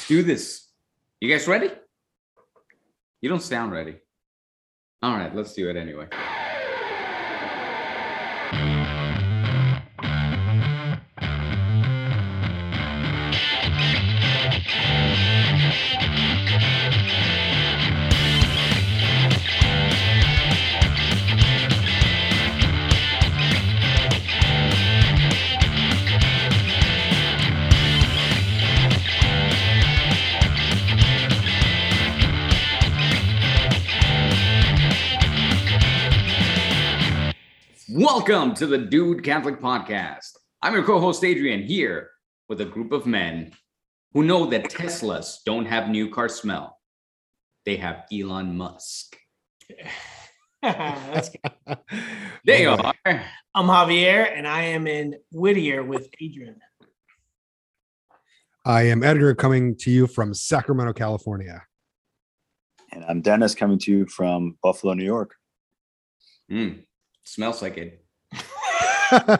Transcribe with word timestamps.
Let's 0.00 0.08
do 0.08 0.22
this. 0.22 0.66
You 1.20 1.30
guys 1.30 1.46
ready? 1.46 1.68
You 3.20 3.28
don't 3.28 3.42
sound 3.42 3.70
ready. 3.70 3.96
All 5.02 5.14
right, 5.14 5.34
let's 5.36 5.52
do 5.52 5.68
it 5.68 5.76
anyway. 5.76 6.06
Welcome 38.00 38.54
to 38.54 38.66
the 38.66 38.78
Dude 38.78 39.22
Catholic 39.22 39.60
Podcast. 39.60 40.30
I'm 40.62 40.72
your 40.72 40.84
co 40.84 40.98
host, 40.98 41.22
Adrian, 41.22 41.62
here 41.62 42.08
with 42.48 42.62
a 42.62 42.64
group 42.64 42.92
of 42.92 43.04
men 43.04 43.52
who 44.14 44.22
know 44.24 44.46
that 44.46 44.70
Teslas 44.70 45.40
don't 45.44 45.66
have 45.66 45.90
new 45.90 46.08
car 46.08 46.30
smell. 46.30 46.78
They 47.66 47.76
have 47.76 48.06
Elon 48.10 48.56
Musk. 48.56 49.18
That's 50.62 51.28
good. 51.28 51.76
They 52.46 52.64
are. 52.64 52.94
I'm 53.04 53.66
Javier, 53.66 54.34
and 54.34 54.48
I 54.48 54.62
am 54.62 54.86
in 54.86 55.16
Whittier 55.30 55.82
with 55.82 56.08
Adrian. 56.22 56.56
I 58.64 58.84
am 58.84 59.02
Edgar 59.02 59.34
coming 59.34 59.76
to 59.76 59.90
you 59.90 60.06
from 60.06 60.32
Sacramento, 60.32 60.94
California. 60.94 61.64
And 62.92 63.04
I'm 63.04 63.20
Dennis 63.20 63.54
coming 63.54 63.78
to 63.80 63.90
you 63.90 64.06
from 64.06 64.56
Buffalo, 64.62 64.94
New 64.94 65.04
York. 65.04 65.34
Mm, 66.50 66.84
smells 67.30 67.62
like 67.62 67.76
it. 67.78 68.04
Sorry, 69.10 69.30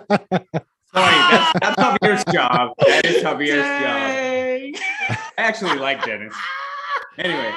that's, 0.94 1.52
that's 1.60 1.82
Javier's 1.82 2.24
job. 2.32 2.72
That 2.78 3.04
is 3.04 3.22
Javier's 3.22 3.62
job. 3.62 5.16
I 5.38 5.42
actually 5.42 5.78
like 5.78 6.04
Dennis. 6.04 6.34
Anyway. 7.18 7.52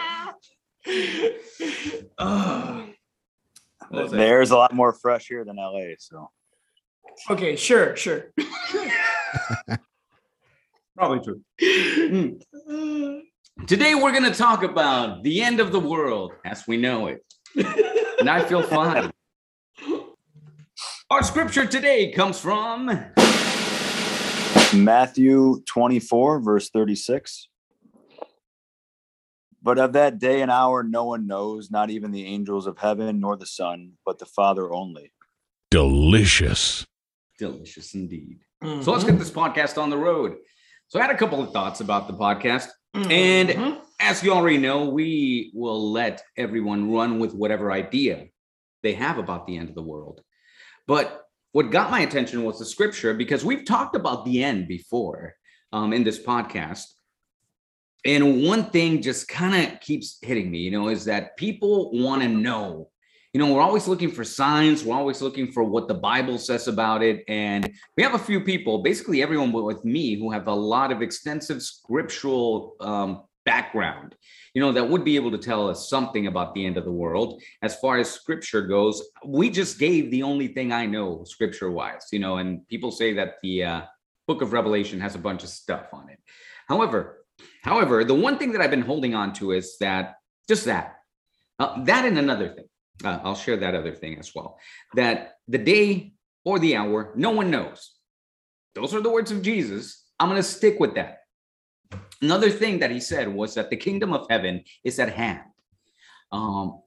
Oh. 2.17 2.87
What 3.89 4.11
The 4.11 4.23
air 4.23 4.41
is 4.41 4.51
a 4.51 4.57
lot 4.57 4.73
more 4.73 4.93
fresh 4.93 5.27
here 5.27 5.45
than 5.45 5.57
LA. 5.57 5.93
So 5.99 6.29
okay, 7.29 7.55
sure, 7.55 7.95
sure. 7.95 8.33
Probably 10.95 11.19
true. 11.19 11.41
Mm. 11.61 13.21
Today 13.67 13.93
we're 13.95 14.11
going 14.11 14.23
to 14.31 14.37
talk 14.37 14.63
about 14.63 15.23
the 15.23 15.43
end 15.43 15.59
of 15.59 15.71
the 15.71 15.79
world 15.79 16.33
as 16.45 16.67
we 16.67 16.77
know 16.77 17.07
it. 17.07 17.23
and 18.19 18.29
I 18.29 18.43
feel 18.43 18.63
fine. 18.63 19.11
Our 21.13 21.21
scripture 21.21 21.67
today 21.67 22.11
comes 22.11 22.39
from 22.39 22.87
Matthew 24.75 25.61
24, 25.67 26.39
verse 26.39 26.71
36. 26.71 27.49
But 29.61 29.77
of 29.77 29.93
that 29.93 30.17
day 30.17 30.41
and 30.41 30.49
hour, 30.49 30.81
no 30.81 31.03
one 31.03 31.27
knows, 31.27 31.69
not 31.69 31.91
even 31.91 32.09
the 32.09 32.25
angels 32.25 32.65
of 32.65 32.79
heaven, 32.79 33.19
nor 33.19 33.37
the 33.37 33.45
Son, 33.45 33.91
but 34.03 34.17
the 34.17 34.25
Father 34.25 34.73
only. 34.73 35.11
Delicious. 35.69 36.83
delicious 37.37 37.93
indeed. 37.93 38.39
Mhm. 38.63 38.83
So 38.83 38.91
let's 38.91 39.03
get 39.03 39.19
this 39.19 39.29
podcast 39.29 39.79
on 39.79 39.91
the 39.91 39.97
road. 39.97 40.37
So 40.87 40.99
I 40.99 41.03
had 41.03 41.13
a 41.13 41.17
couple 41.17 41.43
of 41.43 41.51
thoughts 41.53 41.79
about 41.79 42.07
the 42.07 42.15
podcast. 42.15 42.69
And 42.95 43.49
Mhm. 43.49 43.81
as 43.99 44.23
you 44.23 44.33
already 44.33 44.57
know, 44.57 44.89
we 44.89 45.51
will 45.53 45.91
let 45.91 46.23
everyone 46.37 46.91
run 46.91 47.19
with 47.19 47.35
whatever 47.35 47.71
idea 47.71 48.29
they 48.81 48.93
have 48.93 49.19
about 49.19 49.45
the 49.45 49.57
end 49.57 49.69
of 49.69 49.75
the 49.75 49.83
world. 49.83 50.23
But 50.87 51.23
what 51.53 51.71
got 51.71 51.91
my 51.91 52.01
attention 52.01 52.43
was 52.43 52.59
the 52.59 52.65
scripture 52.65 53.13
because 53.13 53.45
we've 53.45 53.65
talked 53.65 53.95
about 53.95 54.25
the 54.25 54.43
end 54.43 54.67
before 54.67 55.35
um, 55.71 55.93
in 55.93 56.03
this 56.03 56.19
podcast. 56.19 56.85
And 58.05 58.43
one 58.43 58.65
thing 58.65 59.01
just 59.01 59.27
kind 59.27 59.55
of 59.55 59.79
keeps 59.79 60.17
hitting 60.21 60.51
me, 60.51 60.59
you 60.59 60.71
know, 60.71 60.89
is 60.89 61.05
that 61.05 61.37
people 61.37 61.91
want 61.93 62.21
to 62.21 62.27
know. 62.27 62.89
You 63.33 63.39
know, 63.39 63.51
we're 63.51 63.61
always 63.61 63.87
looking 63.87 64.11
for 64.11 64.23
signs. 64.23 64.83
We're 64.83 64.95
always 64.95 65.21
looking 65.21 65.51
for 65.51 65.63
what 65.63 65.87
the 65.87 65.93
Bible 65.93 66.37
says 66.37 66.67
about 66.67 67.01
it. 67.01 67.23
And 67.27 67.71
we 67.95 68.03
have 68.03 68.13
a 68.13 68.19
few 68.19 68.41
people, 68.41 68.83
basically 68.83 69.23
everyone 69.23 69.51
with 69.51 69.85
me, 69.85 70.15
who 70.15 70.31
have 70.31 70.47
a 70.47 70.53
lot 70.53 70.91
of 70.91 71.01
extensive 71.01 71.61
scriptural 71.61 72.75
um, 72.79 73.23
background, 73.45 74.15
you 74.53 74.61
know, 74.61 74.71
that 74.71 74.87
would 74.87 75.03
be 75.03 75.15
able 75.15 75.31
to 75.31 75.37
tell 75.37 75.69
us 75.69 75.89
something 75.89 76.27
about 76.27 76.53
the 76.53 76.65
end 76.65 76.77
of 76.77 76.85
the 76.85 76.91
world. 76.91 77.41
As 77.61 77.75
far 77.75 77.97
as 77.97 78.09
scripture 78.09 78.61
goes, 78.61 79.03
we 79.25 79.49
just 79.49 79.79
gave 79.79 80.11
the 80.11 80.23
only 80.23 80.47
thing 80.47 80.71
I 80.71 80.85
know 80.85 81.23
scripture 81.25 81.71
wise, 81.71 82.07
you 82.11 82.19
know, 82.19 82.37
and 82.37 82.67
people 82.67 82.91
say 82.91 83.13
that 83.13 83.35
the 83.41 83.63
uh, 83.63 83.81
book 84.27 84.41
of 84.41 84.53
Revelation 84.53 84.99
has 85.01 85.15
a 85.15 85.19
bunch 85.19 85.43
of 85.43 85.49
stuff 85.49 85.87
on 85.93 86.09
it. 86.09 86.19
However, 86.67 87.25
however, 87.63 88.03
the 88.03 88.13
one 88.13 88.37
thing 88.37 88.51
that 88.53 88.61
I've 88.61 88.71
been 88.71 88.81
holding 88.81 89.15
on 89.15 89.33
to 89.33 89.51
is 89.51 89.77
that 89.79 90.15
just 90.47 90.65
that, 90.65 90.95
uh, 91.59 91.83
that 91.83 92.05
and 92.05 92.17
another 92.17 92.49
thing. 92.49 92.65
Uh, 93.03 93.19
I'll 93.23 93.35
share 93.35 93.57
that 93.57 93.75
other 93.75 93.93
thing 93.93 94.19
as 94.19 94.33
well. 94.35 94.59
That 94.93 95.33
the 95.47 95.57
day 95.57 96.13
or 96.45 96.59
the 96.59 96.75
hour, 96.75 97.11
no 97.15 97.31
one 97.31 97.49
knows. 97.49 97.91
Those 98.75 98.93
are 98.93 99.01
the 99.01 99.09
words 99.09 99.31
of 99.31 99.41
Jesus. 99.41 100.03
I'm 100.19 100.29
going 100.29 100.39
to 100.39 100.47
stick 100.47 100.79
with 100.79 100.95
that. 100.95 101.22
Another 102.23 102.49
thing 102.49 102.79
that 102.79 102.89
he 102.89 103.01
said 103.01 103.27
was 103.27 103.53
that 103.55 103.69
the 103.69 103.75
kingdom 103.75 104.13
of 104.13 104.25
heaven 104.29 104.63
is 104.85 104.97
at 104.97 105.09
hand. 105.09 105.41
Um, 106.31 106.81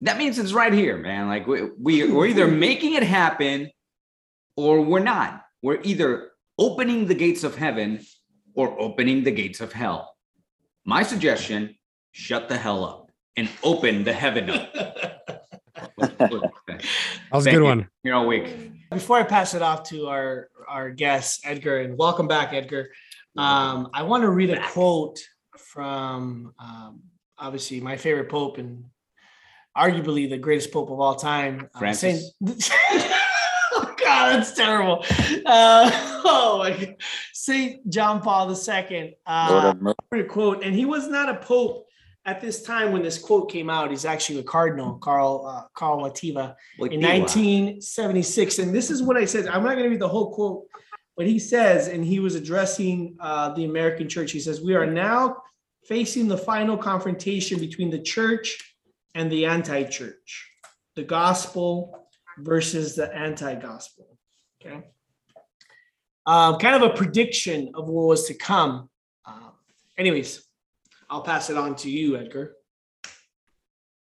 that 0.00 0.18
means 0.18 0.36
it's 0.36 0.52
right 0.52 0.72
here, 0.72 0.98
man. 0.98 1.28
Like 1.28 1.46
we, 1.46 1.70
we 1.80 2.10
we're 2.10 2.26
either 2.26 2.48
making 2.68 2.94
it 2.94 3.04
happen 3.04 3.70
or 4.56 4.80
we're 4.82 4.98
not. 4.98 5.44
We're 5.62 5.80
either 5.82 6.30
opening 6.58 7.06
the 7.06 7.14
gates 7.14 7.44
of 7.44 7.54
heaven 7.54 8.04
or 8.54 8.78
opening 8.80 9.22
the 9.22 9.30
gates 9.30 9.60
of 9.60 9.72
hell. 9.72 10.16
My 10.84 11.04
suggestion: 11.04 11.76
shut 12.10 12.48
the 12.48 12.56
hell 12.56 12.84
up 12.84 13.12
and 13.36 13.48
open 13.62 14.02
the 14.02 14.12
heaven 14.12 14.50
up. 14.50 14.74
That 15.96 17.32
was 17.32 17.46
a 17.46 17.50
Thank 17.50 17.54
good 17.56 17.62
you. 17.62 17.64
one. 17.64 17.88
Here 18.02 18.14
all 18.14 18.26
week. 18.26 18.90
Before 18.90 19.18
I 19.18 19.22
pass 19.22 19.54
it 19.54 19.62
off 19.62 19.84
to 19.90 20.06
our 20.08 20.48
our 20.66 20.90
guest 20.90 21.42
Edgar, 21.44 21.78
and 21.78 21.96
welcome 21.96 22.26
back, 22.26 22.52
Edgar. 22.52 22.90
Um, 23.38 23.90
I 23.94 24.02
want 24.02 24.22
to 24.22 24.30
read 24.30 24.50
a 24.50 24.60
quote 24.68 25.20
from 25.56 26.54
um, 26.58 27.00
obviously 27.38 27.80
my 27.80 27.96
favorite 27.96 28.28
pope 28.28 28.58
and 28.58 28.84
arguably 29.76 30.28
the 30.28 30.38
greatest 30.38 30.72
pope 30.72 30.90
of 30.90 30.98
all 30.98 31.14
time, 31.14 31.68
uh, 31.74 31.78
Francis? 31.78 32.32
Saint- 32.42 32.70
oh 33.74 33.94
God, 33.96 34.38
that's 34.38 34.52
terrible. 34.52 35.04
Uh, 35.46 35.90
oh 36.24 36.58
my 36.58 36.70
God. 36.72 36.96
Saint 37.32 37.88
John 37.88 38.20
Paul 38.20 38.50
II. 38.50 38.56
Lord 38.90 39.14
Uh, 39.26 39.66
have 39.66 39.80
a 40.12 40.24
quote, 40.24 40.64
and 40.64 40.74
he 40.74 40.84
was 40.84 41.08
not 41.08 41.28
a 41.28 41.36
pope 41.36 41.86
at 42.24 42.40
this 42.40 42.62
time 42.62 42.92
when 42.92 43.02
this 43.02 43.18
quote 43.18 43.50
came 43.50 43.70
out. 43.70 43.90
He's 43.90 44.04
actually 44.04 44.40
a 44.40 44.42
cardinal, 44.42 44.98
Carl 44.98 45.46
uh, 45.46 45.68
Carl 45.74 46.00
Wojtyla 46.00 46.54
Like 46.78 46.92
in 46.92 47.00
1976. 47.00 48.58
And 48.58 48.74
this 48.74 48.90
is 48.90 49.02
what 49.02 49.16
I 49.16 49.24
said. 49.24 49.46
I'm 49.46 49.62
not 49.62 49.72
going 49.72 49.84
to 49.84 49.90
read 49.90 50.00
the 50.00 50.08
whole 50.08 50.34
quote, 50.34 50.66
but 51.18 51.26
he 51.26 51.40
says, 51.40 51.88
and 51.88 52.04
he 52.04 52.20
was 52.20 52.36
addressing 52.36 53.16
uh, 53.18 53.52
the 53.52 53.64
American 53.64 54.08
church. 54.08 54.30
He 54.30 54.38
says, 54.38 54.60
We 54.60 54.76
are 54.76 54.86
now 54.86 55.42
facing 55.84 56.28
the 56.28 56.38
final 56.38 56.76
confrontation 56.76 57.58
between 57.58 57.90
the 57.90 57.98
church 57.98 58.76
and 59.16 59.30
the 59.30 59.44
anti 59.44 59.82
church, 59.82 60.48
the 60.94 61.02
gospel 61.02 62.06
versus 62.38 62.94
the 62.94 63.12
anti 63.12 63.56
gospel. 63.56 64.16
Okay. 64.64 64.84
Um, 66.24 66.56
kind 66.58 66.80
of 66.80 66.88
a 66.88 66.94
prediction 66.94 67.72
of 67.74 67.88
what 67.88 68.06
was 68.06 68.28
to 68.28 68.34
come. 68.34 68.88
Um, 69.26 69.54
anyways, 69.98 70.44
I'll 71.10 71.22
pass 71.22 71.50
it 71.50 71.56
on 71.56 71.74
to 71.76 71.90
you, 71.90 72.16
Edgar. 72.16 72.54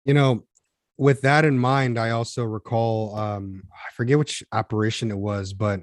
You 0.04 0.14
know, 0.14 0.44
with 0.96 1.22
that 1.22 1.44
in 1.44 1.58
mind, 1.58 1.98
I 1.98 2.10
also 2.10 2.44
recall 2.44 3.16
um 3.16 3.64
I 3.72 3.92
forget 3.94 4.16
which 4.16 4.44
apparition 4.52 5.10
it 5.10 5.18
was, 5.18 5.52
but 5.52 5.80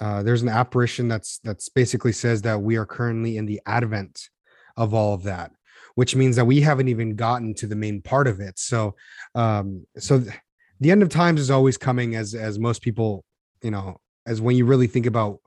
uh 0.00 0.22
there's 0.22 0.42
an 0.42 0.48
apparition 0.48 1.08
that's 1.08 1.38
that's 1.44 1.68
basically 1.68 2.12
says 2.12 2.42
that 2.42 2.60
we 2.60 2.76
are 2.76 2.86
currently 2.86 3.36
in 3.36 3.46
the 3.46 3.60
advent 3.66 4.28
of 4.76 4.94
all 4.94 5.14
of 5.14 5.22
that, 5.24 5.52
which 5.94 6.16
means 6.16 6.36
that 6.36 6.46
we 6.46 6.60
haven't 6.60 6.88
even 6.88 7.14
gotten 7.14 7.54
to 7.54 7.66
the 7.66 7.76
main 7.76 8.00
part 8.00 8.26
of 8.26 8.40
it. 8.40 8.58
So 8.58 8.94
um 9.34 9.86
so 9.98 10.20
th- 10.20 10.34
the 10.80 10.90
end 10.90 11.02
of 11.02 11.08
times 11.08 11.40
is 11.40 11.50
always 11.50 11.76
coming 11.76 12.16
as 12.16 12.34
as 12.34 12.58
most 12.58 12.82
people, 12.82 13.24
you 13.62 13.70
know, 13.70 14.00
as 14.26 14.40
when 14.40 14.56
you 14.56 14.64
really 14.64 14.86
think 14.86 15.06
about 15.06 15.38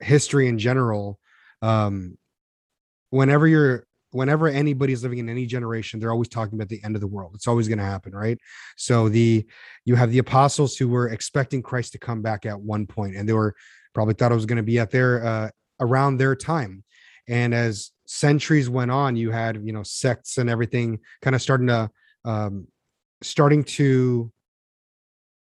history 0.00 0.48
in 0.48 0.58
general, 0.58 1.18
um 1.60 2.16
whenever 3.10 3.46
you're 3.46 3.86
whenever 4.12 4.48
anybody's 4.48 5.02
living 5.02 5.18
in 5.18 5.28
any 5.28 5.46
generation 5.46 5.98
they're 5.98 6.12
always 6.12 6.28
talking 6.28 6.54
about 6.54 6.68
the 6.68 6.82
end 6.84 6.94
of 6.94 7.00
the 7.00 7.06
world. 7.06 7.32
It's 7.34 7.48
always 7.48 7.68
going 7.68 7.78
to 7.78 7.84
happen 7.84 8.12
right? 8.12 8.38
So 8.76 9.08
the 9.08 9.46
you 9.84 9.94
have 9.94 10.10
the 10.10 10.18
apostles 10.18 10.76
who 10.76 10.88
were 10.88 11.08
expecting 11.08 11.62
christ 11.62 11.92
to 11.92 11.98
come 11.98 12.22
back 12.22 12.46
at 12.46 12.60
one 12.60 12.86
point 12.86 13.16
and 13.16 13.28
they 13.28 13.32
were 13.32 13.54
probably 13.94 14.14
thought 14.14 14.32
it 14.32 14.36
was 14.36 14.46
going 14.46 14.56
to 14.56 14.62
be 14.62 14.78
at 14.78 14.90
their 14.90 15.24
uh 15.24 15.50
around 15.80 16.16
their 16.16 16.36
time. 16.36 16.84
And 17.28 17.54
as 17.54 17.90
centuries 18.06 18.68
went 18.68 18.90
on 18.90 19.16
you 19.16 19.30
had 19.30 19.66
you 19.66 19.72
know 19.72 19.82
sects 19.82 20.38
and 20.38 20.48
everything 20.48 21.00
kind 21.22 21.34
of 21.34 21.42
starting 21.42 21.66
to 21.68 21.90
um 22.24 22.66
starting 23.22 23.64
to 23.64 24.32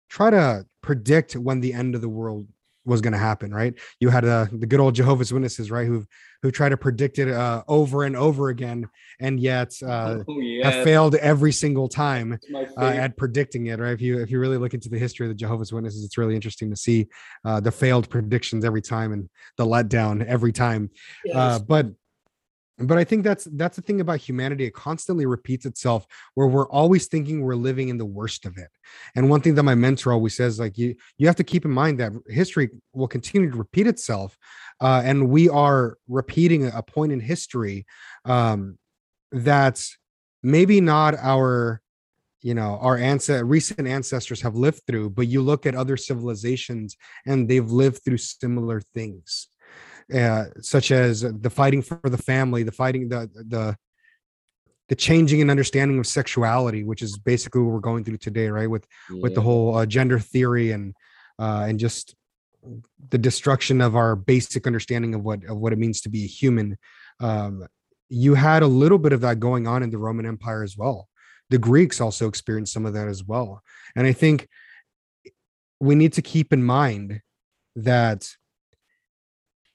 try 0.08 0.28
to 0.30 0.66
predict 0.82 1.36
when 1.36 1.60
the 1.60 1.72
end 1.72 1.94
of 1.94 2.00
the 2.00 2.08
world 2.08 2.46
was 2.90 3.00
going 3.00 3.12
to 3.12 3.18
happen 3.18 3.52
right? 3.52 3.74
You 4.00 4.10
had 4.10 4.24
uh, 4.24 4.46
the 4.52 4.66
good 4.66 4.80
old 4.80 4.94
jehovah's 4.94 5.32
witnesses 5.32 5.70
right 5.70 5.86
who 5.86 6.04
who 6.42 6.50
try 6.50 6.68
to 6.68 6.76
predict 6.76 7.18
it 7.18 7.28
uh, 7.30 7.62
over 7.68 8.04
and 8.04 8.16
over 8.16 8.48
again 8.48 8.88
and 9.20 9.38
yet 9.38 9.72
uh, 9.82 10.18
oh, 10.26 10.40
have 10.62 10.84
failed 10.84 11.14
every 11.16 11.52
single 11.52 11.88
time 11.88 12.38
uh, 12.76 12.84
at 13.04 13.16
predicting 13.16 13.66
it 13.66 13.78
right? 13.78 13.92
If 13.92 14.00
you 14.00 14.20
if 14.20 14.30
you 14.30 14.38
really 14.40 14.58
look 14.58 14.74
into 14.74 14.88
the 14.88 14.98
history 14.98 15.26
of 15.26 15.30
the 15.30 15.34
jehovah's 15.34 15.72
witnesses 15.72 16.04
it's 16.04 16.18
really 16.18 16.34
interesting 16.34 16.70
to 16.70 16.76
see 16.76 17.08
uh, 17.44 17.60
the 17.60 17.70
failed 17.70 18.08
predictions 18.10 18.64
every 18.64 18.82
time 18.82 19.12
and 19.12 19.28
the 19.56 19.64
letdown 19.64 20.24
every 20.26 20.52
time. 20.52 20.90
Uh, 21.34 21.58
but 21.58 21.86
but 22.80 22.98
i 22.98 23.04
think 23.04 23.24
that's 23.24 23.46
that's 23.52 23.76
the 23.76 23.82
thing 23.82 24.00
about 24.00 24.18
humanity 24.18 24.64
it 24.64 24.74
constantly 24.74 25.26
repeats 25.26 25.66
itself 25.66 26.06
where 26.34 26.46
we're 26.46 26.68
always 26.68 27.06
thinking 27.06 27.42
we're 27.42 27.54
living 27.54 27.88
in 27.88 27.98
the 27.98 28.06
worst 28.06 28.46
of 28.46 28.56
it. 28.56 28.70
And 29.14 29.28
one 29.28 29.40
thing 29.40 29.54
that 29.54 29.62
my 29.62 29.74
mentor 29.74 30.12
always 30.12 30.36
says 30.36 30.58
like 30.58 30.78
you 30.78 30.94
you 31.18 31.26
have 31.26 31.36
to 31.36 31.44
keep 31.44 31.64
in 31.64 31.70
mind 31.70 32.00
that 32.00 32.12
history 32.28 32.70
will 32.92 33.08
continue 33.08 33.50
to 33.50 33.56
repeat 33.56 33.86
itself 33.86 34.36
uh, 34.80 35.02
and 35.04 35.28
we 35.28 35.48
are 35.48 35.98
repeating 36.08 36.66
a 36.66 36.82
point 36.82 37.12
in 37.12 37.20
history 37.20 37.86
um, 38.24 38.78
that 39.32 39.84
maybe 40.42 40.80
not 40.80 41.14
our 41.20 41.80
you 42.42 42.54
know 42.54 42.78
our 42.80 42.96
ancestor 42.96 43.44
recent 43.44 43.86
ancestors 43.86 44.40
have 44.40 44.54
lived 44.54 44.80
through 44.86 45.10
but 45.10 45.28
you 45.28 45.42
look 45.42 45.66
at 45.66 45.74
other 45.74 45.96
civilizations 45.96 46.96
and 47.26 47.48
they've 47.48 47.70
lived 47.70 48.02
through 48.02 48.16
similar 48.16 48.80
things 48.80 49.48
uh, 50.14 50.46
such 50.60 50.90
as 50.90 51.22
the 51.22 51.50
fighting 51.50 51.82
for 51.82 52.00
the 52.04 52.18
family 52.18 52.62
the 52.62 52.72
fighting 52.72 53.08
the 53.08 53.28
the 53.48 53.76
the 54.88 54.96
changing 54.96 55.40
and 55.40 55.50
understanding 55.50 55.98
of 55.98 56.06
sexuality 56.06 56.82
which 56.82 57.00
is 57.02 57.16
basically 57.16 57.62
what 57.62 57.72
we're 57.72 57.80
going 57.80 58.04
through 58.04 58.16
today 58.16 58.48
right? 58.48 58.68
With 58.68 58.86
with 59.10 59.34
the 59.34 59.40
whole 59.40 59.76
uh, 59.76 59.86
gender 59.86 60.18
theory 60.18 60.72
and 60.72 60.94
uh, 61.38 61.66
and 61.68 61.78
just 61.78 62.14
the 63.08 63.18
destruction 63.18 63.80
of 63.80 63.96
our 63.96 64.14
basic 64.16 64.66
understanding 64.66 65.14
of 65.14 65.22
what 65.22 65.44
of 65.44 65.58
what 65.58 65.72
it 65.72 65.78
means 65.78 66.00
to 66.02 66.08
be 66.08 66.24
a 66.24 66.28
human. 66.28 66.76
Um, 67.20 67.66
you 68.08 68.34
had 68.34 68.62
a 68.62 68.66
little 68.66 68.98
bit 68.98 69.12
of 69.12 69.20
that 69.20 69.38
going 69.38 69.68
on 69.68 69.82
in 69.82 69.90
the 69.90 69.98
roman 69.98 70.26
empire 70.26 70.62
as 70.62 70.76
well. 70.76 71.08
The 71.50 71.58
greeks 71.58 72.00
also 72.00 72.28
experienced 72.28 72.72
some 72.72 72.86
of 72.86 72.94
that 72.94 73.08
as 73.08 73.24
well. 73.24 73.62
And 73.96 74.06
i 74.06 74.12
think 74.12 74.48
we 75.80 75.94
need 75.94 76.12
to 76.12 76.22
keep 76.22 76.52
in 76.52 76.62
mind 76.62 77.20
that 77.76 78.28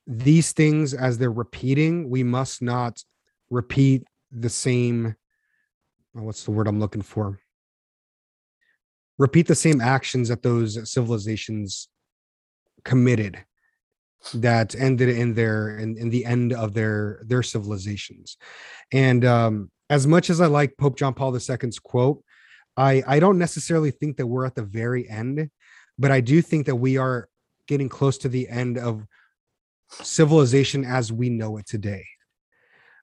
these 0.07 0.51
things 0.51 0.93
as 0.93 1.17
they're 1.17 1.31
repeating 1.31 2.09
we 2.09 2.23
must 2.23 2.61
not 2.61 3.03
repeat 3.49 4.03
the 4.31 4.49
same 4.49 5.15
what's 6.13 6.43
the 6.43 6.51
word 6.51 6.67
i'm 6.67 6.79
looking 6.79 7.01
for? 7.01 7.39
Repeat 9.17 9.47
the 9.47 9.55
same 9.55 9.79
actions 9.79 10.27
that 10.27 10.43
those 10.43 10.91
civilizations 10.91 11.87
committed 12.83 13.43
that 14.33 14.75
ended 14.75 15.09
in 15.09 15.33
their 15.33 15.77
in, 15.77 15.97
in 15.97 16.09
the 16.09 16.25
end 16.25 16.51
of 16.53 16.73
their 16.73 17.21
their 17.25 17.43
civilizations. 17.43 18.37
And 18.91 19.23
um 19.25 19.71
as 19.89 20.07
much 20.07 20.29
as 20.29 20.41
i 20.41 20.47
like 20.47 20.77
pope 20.77 20.97
john 20.97 21.13
paul 21.13 21.31
ii's 21.31 21.79
quote 21.79 22.23
i 22.77 23.03
i 23.07 23.19
don't 23.19 23.37
necessarily 23.37 23.91
think 23.91 24.17
that 24.17 24.27
we're 24.27 24.45
at 24.45 24.55
the 24.55 24.63
very 24.63 25.07
end 25.09 25.49
but 25.97 26.11
i 26.11 26.19
do 26.19 26.41
think 26.41 26.65
that 26.65 26.75
we 26.75 26.97
are 26.97 27.29
getting 27.67 27.89
close 27.89 28.17
to 28.17 28.29
the 28.29 28.47
end 28.49 28.77
of 28.77 29.05
civilization 29.89 30.83
as 30.83 31.11
we 31.11 31.29
know 31.29 31.57
it 31.57 31.65
today 31.65 32.05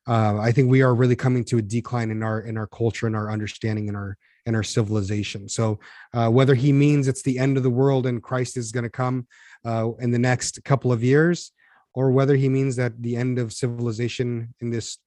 uh, 0.07 0.39
i 0.39 0.53
think 0.53 0.71
we 0.71 0.83
are 0.83 0.95
really 0.95 1.17
coming 1.17 1.45
to 1.45 1.59
a 1.59 1.63
decline 1.63 2.11
in 2.11 2.23
our 2.23 2.41
in 2.41 2.57
our 2.57 2.67
culture 2.67 3.07
and 3.07 3.17
our 3.17 3.31
understanding 3.31 3.89
and 3.89 3.97
our 3.97 4.17
and 4.45 4.57
our 4.57 4.63
civilization 4.65 5.49
so 5.49 5.79
uh, 6.15 6.29
whether 6.29 6.55
he 6.55 6.73
means 6.73 7.07
it's 7.07 7.23
the 7.23 7.39
end 7.39 7.57
of 7.57 7.63
the 7.63 7.71
world 7.71 8.07
and 8.07 8.23
christ 8.23 8.57
is 8.57 8.73
going 8.73 8.85
to 8.85 8.91
come 8.91 9.27
uh, 9.65 9.91
in 10.01 10.11
the 10.11 10.19
next 10.19 10.63
couple 10.65 10.93
of 10.93 11.03
years, 11.03 11.53
or 11.95 12.11
whether 12.11 12.37
he 12.37 12.49
means 12.49 12.77
that 12.77 13.01
the 13.03 13.17
end 13.17 13.39
of 13.39 13.53
civilization 13.53 14.55
in 14.61 14.71
this, 14.71 14.99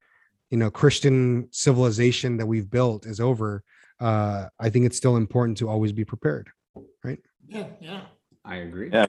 you 0.49 0.57
know, 0.57 0.69
Christian 0.69 1.49
civilization 1.51 2.37
that 2.37 2.45
we've 2.45 2.69
built 2.69 3.05
is 3.05 3.19
over. 3.19 3.63
Uh, 3.99 4.45
I 4.59 4.69
think 4.69 4.85
it's 4.85 4.97
still 4.97 5.17
important 5.17 5.57
to 5.59 5.69
always 5.69 5.91
be 5.91 6.05
prepared, 6.05 6.49
right? 7.03 7.19
Yeah, 7.47 7.67
yeah. 7.79 8.01
I 8.45 8.57
agree. 8.57 8.89
Yeah, 8.91 9.07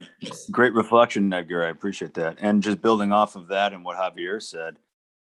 great 0.50 0.72
reflection, 0.72 1.32
Edgar. 1.32 1.64
I 1.64 1.68
appreciate 1.68 2.14
that. 2.14 2.38
And 2.40 2.62
just 2.62 2.80
building 2.80 3.12
off 3.12 3.36
of 3.36 3.48
that 3.48 3.72
and 3.74 3.84
what 3.84 3.98
Javier 3.98 4.42
said, 4.42 4.76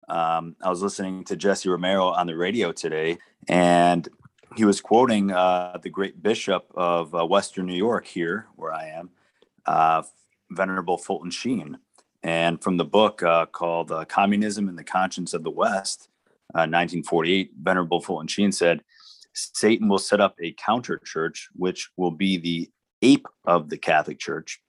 um, 0.07 0.56
I 0.62 0.69
was 0.69 0.81
listening 0.81 1.24
to 1.25 1.36
Jesse 1.36 1.69
Romero 1.69 2.07
on 2.07 2.27
the 2.27 2.36
radio 2.36 2.71
today, 2.71 3.18
and 3.48 4.07
he 4.56 4.65
was 4.65 4.81
quoting 4.81 5.31
uh, 5.31 5.80
the 5.81 5.89
great 5.89 6.21
bishop 6.21 6.71
of 6.75 7.15
uh, 7.15 7.25
Western 7.25 7.65
New 7.65 7.75
York 7.75 8.06
here, 8.06 8.48
where 8.56 8.71
I 8.74 8.89
am, 8.89 9.10
uh, 9.65 10.04
Venerable 10.51 10.98
Fulton 10.98 11.31
Sheen. 11.31 11.77
And 12.21 12.62
from 12.62 12.77
the 12.77 12.86
book 12.86 13.24
uh, 13.24 13.48
called 13.48 13.92
uh, 13.92 14.06
Communism 14.06 14.69
and 14.69 14.77
the 14.77 14.83
Conscience 14.83 15.33
of 15.33 15.44
the 15.44 15.50
West, 15.50 16.09
1948, 16.54 17.48
uh, 17.48 17.54
Venerable 17.63 18.00
Fulton 18.00 18.27
Sheen 18.27 18.51
said, 18.51 18.83
Satan 19.33 19.88
will 19.88 19.98
set 19.98 20.21
up 20.21 20.36
a 20.39 20.54
counter 20.54 21.00
church, 21.00 21.50
which 21.56 21.89
will 21.98 22.12
be 22.12 22.38
the 22.38 22.69
ape 23.04 23.28
of 23.46 23.70
the 23.70 23.78
Catholic 23.78 24.20
Church. 24.20 24.60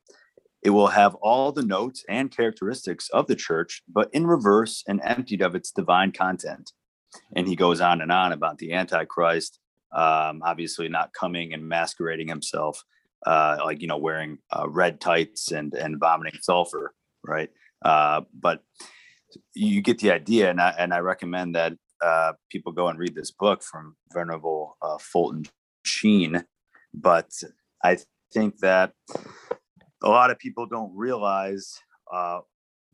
It 0.63 0.71
will 0.71 0.89
have 0.89 1.15
all 1.17 1.53
the 1.53 1.63
notes 1.63 2.05
and 2.09 2.35
characteristics 2.35 3.09
of 3.11 3.27
the 3.27 3.37
church, 3.37 3.83
but 3.89 4.09
in 4.13 4.27
reverse 4.27 4.83
and 4.89 5.01
emptied 5.05 5.43
of 5.43 5.55
its 5.55 5.71
divine 5.71 6.13
content. 6.13 6.73
And 7.37 7.47
he 7.47 7.55
goes 7.55 7.81
on 7.81 8.01
and 8.01 8.11
on 8.11 8.33
about 8.33 8.59
the 8.59 8.73
Antichrist, 8.73 9.61
um, 9.95 10.43
obviously 10.45 10.89
not 10.89 11.13
coming 11.13 11.53
and 11.53 11.69
masquerading 11.69 12.29
himself 12.29 12.83
uh, 13.27 13.59
like 13.65 13.81
you 13.81 13.89
know 13.89 13.97
wearing 13.97 14.39
uh, 14.53 14.69
red 14.69 15.01
tights 15.01 15.51
and 15.51 15.75
and 15.75 15.99
vomiting 15.99 16.39
sulfur, 16.43 16.95
right? 17.27 17.51
Uh, 17.85 18.23
but 18.39 18.63
you 19.55 19.81
get 19.81 19.99
the 19.99 20.11
idea, 20.11 20.51
and 20.51 20.61
I 20.61 20.75
and 20.79 20.93
I 20.93 20.99
recommend 20.99 21.55
that 21.55 21.75
uh, 22.03 22.33
people 22.51 22.73
go 22.73 22.89
and 22.89 22.99
read 22.99 23.15
this 23.15 23.31
book 23.31 23.63
from 23.63 23.97
Venerable 24.13 24.77
uh, 24.83 24.99
Fulton 24.99 25.47
Sheen. 25.85 26.45
But 26.93 27.31
I 27.83 27.99
think 28.35 28.59
that 28.59 28.93
a 30.03 30.09
lot 30.09 30.31
of 30.31 30.39
people 30.39 30.67
don't 30.67 30.93
realize 30.95 31.79
uh, 32.13 32.41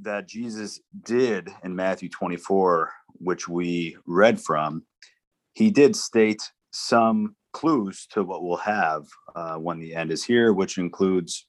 that 0.01 0.29
Jesus 0.29 0.81
did 1.05 1.49
in 1.65 1.75
Matthew 1.75 2.09
24, 2.09 2.93
which 3.15 3.49
we 3.49 3.97
read 4.07 4.41
from. 4.41 4.85
He 5.55 5.71
did 5.71 5.97
state 5.97 6.43
some 6.73 7.35
clues 7.53 8.07
to 8.13 8.23
what 8.23 8.45
we'll 8.45 8.57
have 8.57 9.07
uh, 9.35 9.57
when 9.57 9.81
the 9.81 9.95
end 9.95 10.13
is 10.13 10.23
here, 10.23 10.53
which 10.53 10.79
includes 10.79 11.47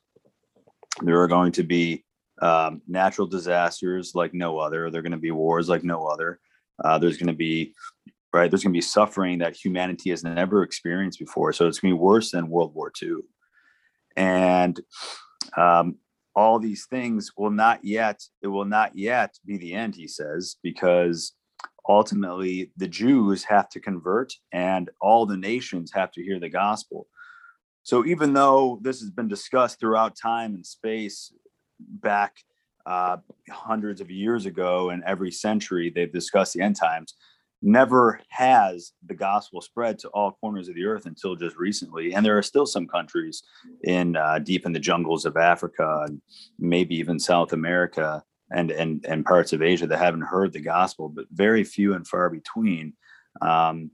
there 1.04 1.22
are 1.22 1.28
going 1.28 1.52
to 1.54 1.64
be 1.64 2.04
um, 2.42 2.82
natural 2.88 3.28
disasters 3.28 4.14
like 4.16 4.34
no 4.34 4.58
other. 4.58 4.90
There 4.90 5.00
are 5.00 5.04
going 5.04 5.12
to 5.12 5.18
be 5.18 5.32
wars 5.32 5.70
like 5.70 5.84
no 5.84 6.08
other. 6.08 6.40
Uh, 6.84 6.98
there's 6.98 7.18
going 7.18 7.28
to 7.28 7.34
be 7.34 7.74
right. 8.34 8.50
There's 8.50 8.64
going 8.64 8.74
to 8.74 8.78
be 8.78 8.82
suffering 8.82 9.38
that 9.40 9.56
humanity 9.56 10.10
has 10.10 10.24
never 10.24 10.64
experienced 10.64 11.20
before. 11.20 11.54
So 11.54 11.68
it's 11.68 11.80
going 11.80 11.92
to 11.92 11.98
be 11.98 12.02
worse 12.02 12.32
than 12.32 12.50
World 12.50 12.74
War 12.74 12.92
II, 13.02 13.18
and 14.16 14.80
um, 15.58 15.96
all 16.36 16.60
these 16.60 16.86
things 16.86 17.32
will 17.38 17.52
not 17.52 17.84
yet. 17.84 18.22
It 18.42 18.48
will 18.48 18.66
not 18.66 18.96
yet 18.96 19.36
be 19.46 19.58
the 19.58 19.74
end. 19.74 19.96
He 19.96 20.08
says 20.08 20.56
because 20.64 21.34
ultimately 21.88 22.72
the 22.78 22.88
Jews 22.88 23.44
have 23.44 23.70
to 23.70 23.80
convert 23.80 24.34
and 24.52 24.90
all 25.02 25.26
the 25.26 25.38
nations 25.38 25.92
have 25.94 26.12
to 26.12 26.24
hear 26.24 26.40
the 26.40 26.50
gospel. 26.50 27.08
So 27.84 28.06
even 28.06 28.34
though 28.34 28.80
this 28.82 29.00
has 29.02 29.10
been 29.10 29.28
discussed 29.28 29.80
throughout 29.80 30.16
time 30.16 30.54
and 30.54 30.66
space 30.66 31.34
back 31.80 32.36
uh, 32.86 33.18
hundreds 33.50 34.02
of 34.02 34.12
years 34.12 34.46
ago 34.46 34.92
and 34.92 35.04
every 35.04 35.32
century 35.32 35.92
they've 35.94 36.12
discussed 36.12 36.54
the 36.54 36.62
end 36.62 36.76
times, 36.76 37.16
never 37.62 38.20
has 38.30 38.94
the 39.06 39.14
gospel 39.14 39.62
spread 39.62 40.00
to 40.00 40.10
all 40.10 40.38
corners 40.42 40.68
of 40.68 40.76
the 40.76 40.86
earth 40.86 41.06
until 41.06 41.36
just 41.36 41.58
recently. 41.58 42.14
And 42.14 42.26
there 42.26 42.38
are 42.38 42.44
still 42.44 42.66
some 42.66 42.88
countries 42.88 43.44
in 43.84 44.16
uh, 44.16 44.40
deep 44.40 44.66
in 44.66 44.74
the 44.74 44.80
jungles 44.80 45.26
of 45.26 45.38
Africa 45.38 46.06
and 46.08 46.22
maybe 46.58 46.96
even 46.96 47.20
South 47.20 47.54
America 47.54 48.24
and 48.52 48.72
and 48.72 49.06
and 49.08 49.26
parts 49.26 49.54
of 49.54 49.62
Asia 49.62 49.88
that 49.88 49.98
haven't 49.98 50.22
heard 50.22 50.54
the 50.54 50.60
gospel, 50.60 51.10
but 51.10 51.26
very 51.32 51.64
few 51.64 51.94
and 51.94 52.08
far 52.08 52.30
between. 52.30 52.94
Um, 53.42 53.92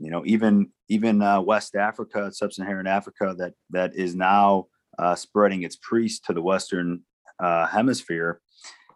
you 0.00 0.10
know, 0.10 0.22
even 0.26 0.70
even 0.88 1.22
uh, 1.22 1.40
West 1.40 1.76
Africa, 1.76 2.32
Sub-Saharan 2.32 2.86
Africa, 2.86 3.34
that 3.38 3.54
that 3.70 3.94
is 3.94 4.14
now 4.14 4.66
uh, 4.98 5.14
spreading 5.14 5.62
its 5.62 5.76
priests 5.76 6.26
to 6.26 6.32
the 6.32 6.42
Western 6.42 7.02
uh, 7.38 7.66
Hemisphere. 7.66 8.40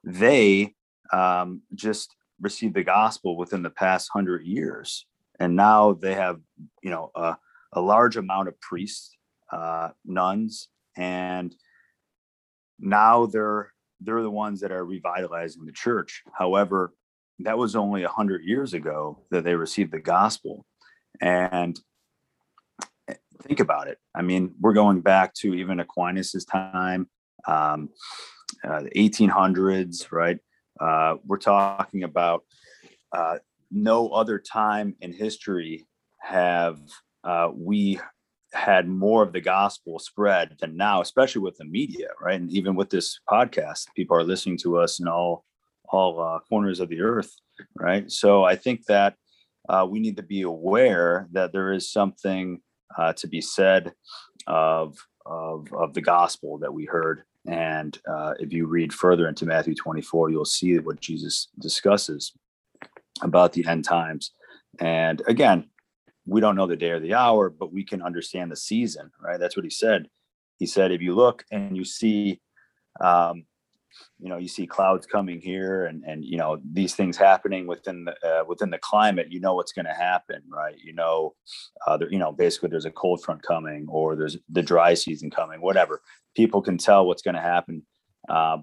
They 0.05 0.75
um, 1.13 1.63
just 1.75 2.15
received 2.41 2.75
the 2.75 2.85
gospel 2.85 3.37
within 3.37 3.63
the 3.63 3.71
past 3.71 4.11
hundred 4.13 4.45
years, 4.45 5.07
and 5.39 5.57
now 5.57 5.93
they 5.95 6.15
have 6.15 6.41
you 6.83 6.91
know 6.91 7.11
a, 7.15 7.37
a 7.73 7.81
large 7.81 8.17
amount 8.17 8.49
of 8.49 8.61
priests, 8.61 9.17
uh, 9.53 9.91
nuns, 10.05 10.69
and 10.97 11.55
now 12.79 13.27
they're 13.27 13.73
they're 14.01 14.23
the 14.23 14.31
ones 14.31 14.61
that 14.61 14.73
are 14.73 14.85
revitalizing 14.85 15.65
the 15.65 15.73
church. 15.73 16.23
However, 16.33 16.95
that 17.41 17.59
was 17.59 17.77
only 17.77 18.03
a 18.03 18.09
hundred 18.09 18.45
years 18.45 18.75
ago 18.75 19.23
that 19.31 19.45
they 19.45 19.55
received 19.55 19.93
the 19.93 20.01
gospel. 20.01 20.65
And 21.21 21.79
think 23.43 23.61
about 23.61 23.89
it. 23.89 23.99
I 24.15 24.23
mean, 24.23 24.55
we're 24.61 24.73
going 24.73 25.01
back 25.01 25.35
to 25.35 25.55
even 25.55 25.81
Aquinas's 25.81 26.45
time, 26.45 27.09
um, 27.47 27.91
uh, 28.65 28.83
the 28.83 28.91
1800s, 28.91 30.11
right? 30.11 30.39
Uh, 30.81 31.17
we're 31.27 31.39
talking 31.39 32.05
about 32.05 32.45
uh, 33.13 33.39
no 33.71 34.09
other 34.09 34.39
time 34.39 34.95
in 35.01 35.13
history 35.13 35.87
have 36.21 36.79
uh, 37.25 37.51
we 37.55 38.01
had 38.53 38.89
more 38.89 39.23
of 39.23 39.33
the 39.33 39.41
gospel 39.41 39.99
spread 39.99 40.57
than 40.61 40.77
now, 40.77 41.01
especially 41.01 41.43
with 41.43 41.57
the 41.59 41.65
media, 41.65 42.09
right? 42.21 42.41
And 42.41 42.51
even 42.51 42.75
with 42.75 42.91
this 42.91 43.21
podcast, 43.29 43.87
people 43.95 44.17
are 44.17 44.25
listening 44.25 44.59
to 44.59 44.79
us 44.79 45.01
in 45.01 45.09
all 45.09 45.45
all 45.91 46.21
uh, 46.21 46.39
corners 46.49 46.81
of 46.81 46.89
the 46.89 47.01
earth, 47.01 47.35
right? 47.75 48.11
So 48.11 48.45
I 48.45 48.57
think 48.57 48.85
that 48.87 49.15
uh, 49.69 49.87
we 49.89 50.01
need 50.01 50.17
to 50.17 50.23
be 50.23 50.43
aware 50.43 51.29
that 51.33 51.53
there 51.53 51.73
is 51.73 51.91
something 51.91 52.61
uh, 52.97 53.15
to 53.15 53.27
be 53.27 53.41
said 53.41 53.93
of, 54.47 54.97
of 55.27 55.73
of 55.73 55.95
the 55.95 56.01
gospel 56.01 56.59
that 56.59 56.73
we 56.73 56.85
heard. 56.85 57.23
And 57.49 57.99
uh, 58.07 58.35
if 58.39 58.53
you 58.53 58.67
read 58.67 58.93
further 58.93 59.27
into 59.27 59.47
Matthew 59.47 59.75
24, 59.75 60.31
you'll 60.31 60.45
see 60.45 60.79
what 60.79 61.01
Jesus 61.01 61.49
discusses 61.59 62.33
about 63.23 63.55
the 63.55 63.67
end 63.67 63.85
times. 63.85 64.33
And 64.81 65.23
again, 65.27 65.71
we 66.27 66.43
don't 66.43 66.57
know 66.57 66.67
the 66.67 66.77
day 66.77 66.91
or 66.91 67.01
the 67.01 67.15
hour, 67.15 67.49
but 67.49 67.73
we 67.73 67.85
can 67.85 68.03
understand 68.03 68.53
the 68.53 68.57
season, 68.57 69.11
right? 69.19 69.41
That's 69.41 69.57
what 69.57 69.65
he 69.65 69.71
said. 69.71 70.09
He 70.59 70.67
said, 70.67 70.93
if 70.93 71.01
you 71.01 71.15
look 71.15 71.45
and 71.51 71.75
you 71.75 71.87
see, 71.87 72.41
um, 73.01 73.45
you 74.19 74.29
know, 74.29 74.37
you 74.37 74.49
see 74.49 74.67
clouds 74.67 75.07
coming 75.07 75.41
here, 75.41 75.87
and 75.87 76.05
and 76.05 76.25
you 76.25 76.37
know 76.37 76.61
these 76.73 76.95
things 76.95 77.17
happening 77.17 77.67
within 77.67 78.05
the 78.05 78.15
uh, 78.29 78.45
within 78.47 78.71
the 78.71 78.79
climate, 78.79 79.29
you 79.31 79.41
know 79.41 79.55
what's 79.55 79.73
going 79.73 79.87
to 79.87 79.95
happen, 79.95 80.43
right? 80.49 80.77
You 80.83 80.93
know, 80.93 81.35
uh, 81.87 81.97
there, 81.97 82.11
you 82.13 82.19
know, 82.19 82.33
basically 82.33 82.69
there's 82.69 82.85
a 82.85 82.91
cold 82.91 83.23
front 83.23 83.43
coming, 83.43 83.87
or 83.89 84.15
there's 84.15 84.37
the 84.51 84.63
dry 84.63 84.95
season 84.95 85.31
coming, 85.31 85.61
whatever. 85.61 86.03
People 86.39 86.63
can 86.63 86.79
tell 86.79 87.05
what's 87.05 87.21
going 87.21 87.35
to 87.35 87.41
happen. 87.41 87.83
Uh, 88.29 88.59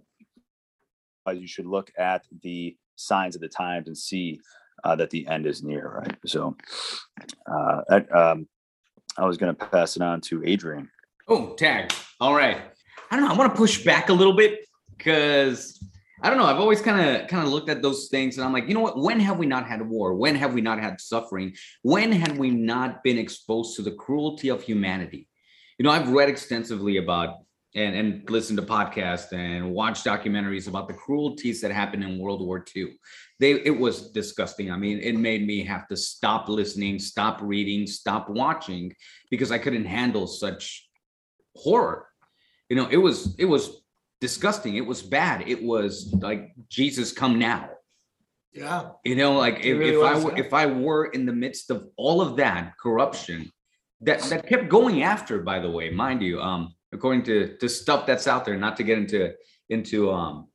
you 1.33 1.45
should 1.45 1.65
look 1.65 1.91
at 1.97 2.23
the 2.41 2.77
signs 2.95 3.35
of 3.35 3.41
the 3.41 3.49
times 3.49 3.87
and 3.87 3.97
see 3.97 4.39
uh, 4.85 4.95
that 4.95 5.09
the 5.09 5.27
end 5.27 5.45
is 5.45 5.61
near, 5.61 6.01
right? 6.01 6.15
So, 6.25 6.55
uh, 7.51 7.81
I, 7.89 7.95
um, 8.17 8.47
I 9.17 9.25
was 9.25 9.35
going 9.35 9.53
to 9.53 9.65
pass 9.65 9.97
it 9.97 10.01
on 10.01 10.21
to 10.21 10.41
Adrian. 10.45 10.89
Oh, 11.27 11.53
tag. 11.55 11.91
All 12.21 12.33
right. 12.33 12.61
I 13.11 13.17
don't 13.17 13.25
know. 13.25 13.33
I 13.33 13.37
want 13.37 13.51
to 13.51 13.57
push 13.57 13.83
back 13.83 14.07
a 14.07 14.13
little 14.13 14.37
bit 14.37 14.65
because 14.97 15.77
I 16.23 16.29
don't 16.29 16.37
know. 16.37 16.45
I've 16.45 16.61
always 16.61 16.81
kind 16.81 17.09
of 17.09 17.27
kind 17.27 17.45
of 17.45 17.51
looked 17.51 17.69
at 17.69 17.81
those 17.81 18.07
things 18.07 18.37
and 18.37 18.45
I'm 18.45 18.53
like, 18.53 18.69
you 18.69 18.73
know 18.73 18.79
what? 18.79 18.97
When 18.97 19.19
have 19.19 19.37
we 19.37 19.47
not 19.47 19.67
had 19.67 19.81
war? 19.81 20.15
When 20.15 20.35
have 20.35 20.53
we 20.53 20.61
not 20.61 20.79
had 20.79 21.01
suffering? 21.01 21.53
When 21.81 22.13
had 22.13 22.37
we 22.37 22.51
not 22.51 23.03
been 23.03 23.17
exposed 23.17 23.75
to 23.75 23.81
the 23.81 23.91
cruelty 23.91 24.47
of 24.47 24.63
humanity? 24.63 25.27
You 25.77 25.83
know, 25.83 25.91
I've 25.91 26.09
read 26.11 26.29
extensively 26.29 26.97
about 26.97 27.39
and, 27.75 27.93
and 27.93 28.29
listened 28.29 28.57
to 28.57 28.65
podcasts 28.65 29.33
and 29.33 29.71
watch 29.71 30.03
documentaries 30.03 30.67
about 30.67 30.87
the 30.87 30.93
cruelties 30.93 31.59
that 31.61 31.71
happened 31.71 32.03
in 32.03 32.17
World 32.17 32.41
War 32.41 32.63
II. 32.75 32.97
They 33.39 33.51
it 33.51 33.77
was 33.77 34.11
disgusting. 34.11 34.71
I 34.71 34.77
mean, 34.77 34.99
it 34.99 35.15
made 35.15 35.45
me 35.45 35.63
have 35.65 35.87
to 35.89 35.97
stop 35.97 36.47
listening, 36.47 36.99
stop 36.99 37.39
reading, 37.41 37.85
stop 37.85 38.29
watching 38.29 38.93
because 39.29 39.51
I 39.51 39.57
couldn't 39.57 39.85
handle 39.85 40.25
such 40.25 40.87
horror. 41.55 42.07
You 42.69 42.77
know, 42.77 42.87
it 42.87 42.97
was 42.97 43.35
it 43.37 43.45
was 43.45 43.83
disgusting. 44.21 44.77
It 44.77 44.85
was 44.85 45.01
bad. 45.01 45.47
It 45.47 45.61
was 45.61 46.13
like 46.13 46.53
Jesus 46.69 47.11
come 47.11 47.37
now. 47.37 47.69
Yeah. 48.53 48.91
You 49.03 49.17
know, 49.17 49.37
like 49.37 49.65
if, 49.65 49.77
really 49.77 49.97
if 49.97 50.03
I 50.03 50.23
were 50.23 50.31
yeah. 50.31 50.43
if 50.45 50.53
I 50.53 50.65
were 50.67 51.05
in 51.07 51.25
the 51.25 51.33
midst 51.33 51.71
of 51.71 51.89
all 51.97 52.21
of 52.21 52.37
that 52.37 52.77
corruption 52.79 53.51
that 54.01 54.21
that 54.23 54.47
kept 54.47 54.69
going 54.69 55.03
after, 55.03 55.41
by 55.41 55.59
the 55.59 55.69
way, 55.69 55.89
mind 55.89 56.21
you, 56.21 56.39
um, 56.39 56.73
according 56.95 57.23
to 57.23 57.57
to 57.57 57.69
stuff 57.69 58.05
that's 58.05 58.27
out 58.27 58.45
there, 58.45 58.57
not 58.57 58.75
to 58.77 58.83
get 58.83 58.97
into 58.97 59.33
into 59.69 60.11
um 60.11 60.47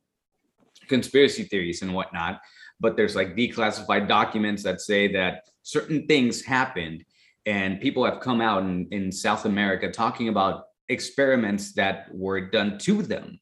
conspiracy 0.87 1.43
theories 1.43 1.81
and 1.81 1.93
whatnot, 1.93 2.41
but 2.79 2.97
there's 2.97 3.15
like 3.15 3.35
declassified 3.35 4.07
documents 4.07 4.63
that 4.63 4.81
say 4.81 5.11
that 5.13 5.43
certain 5.63 6.05
things 6.07 6.43
happened 6.43 7.05
and 7.45 7.79
people 7.79 8.03
have 8.03 8.19
come 8.19 8.41
out 8.41 8.63
in, 8.63 8.87
in 8.91 9.11
South 9.11 9.45
America 9.45 9.89
talking 9.89 10.27
about 10.27 10.65
experiments 10.89 11.73
that 11.73 12.07
were 12.13 12.41
done 12.49 12.77
to 12.79 13.01
them 13.01 13.39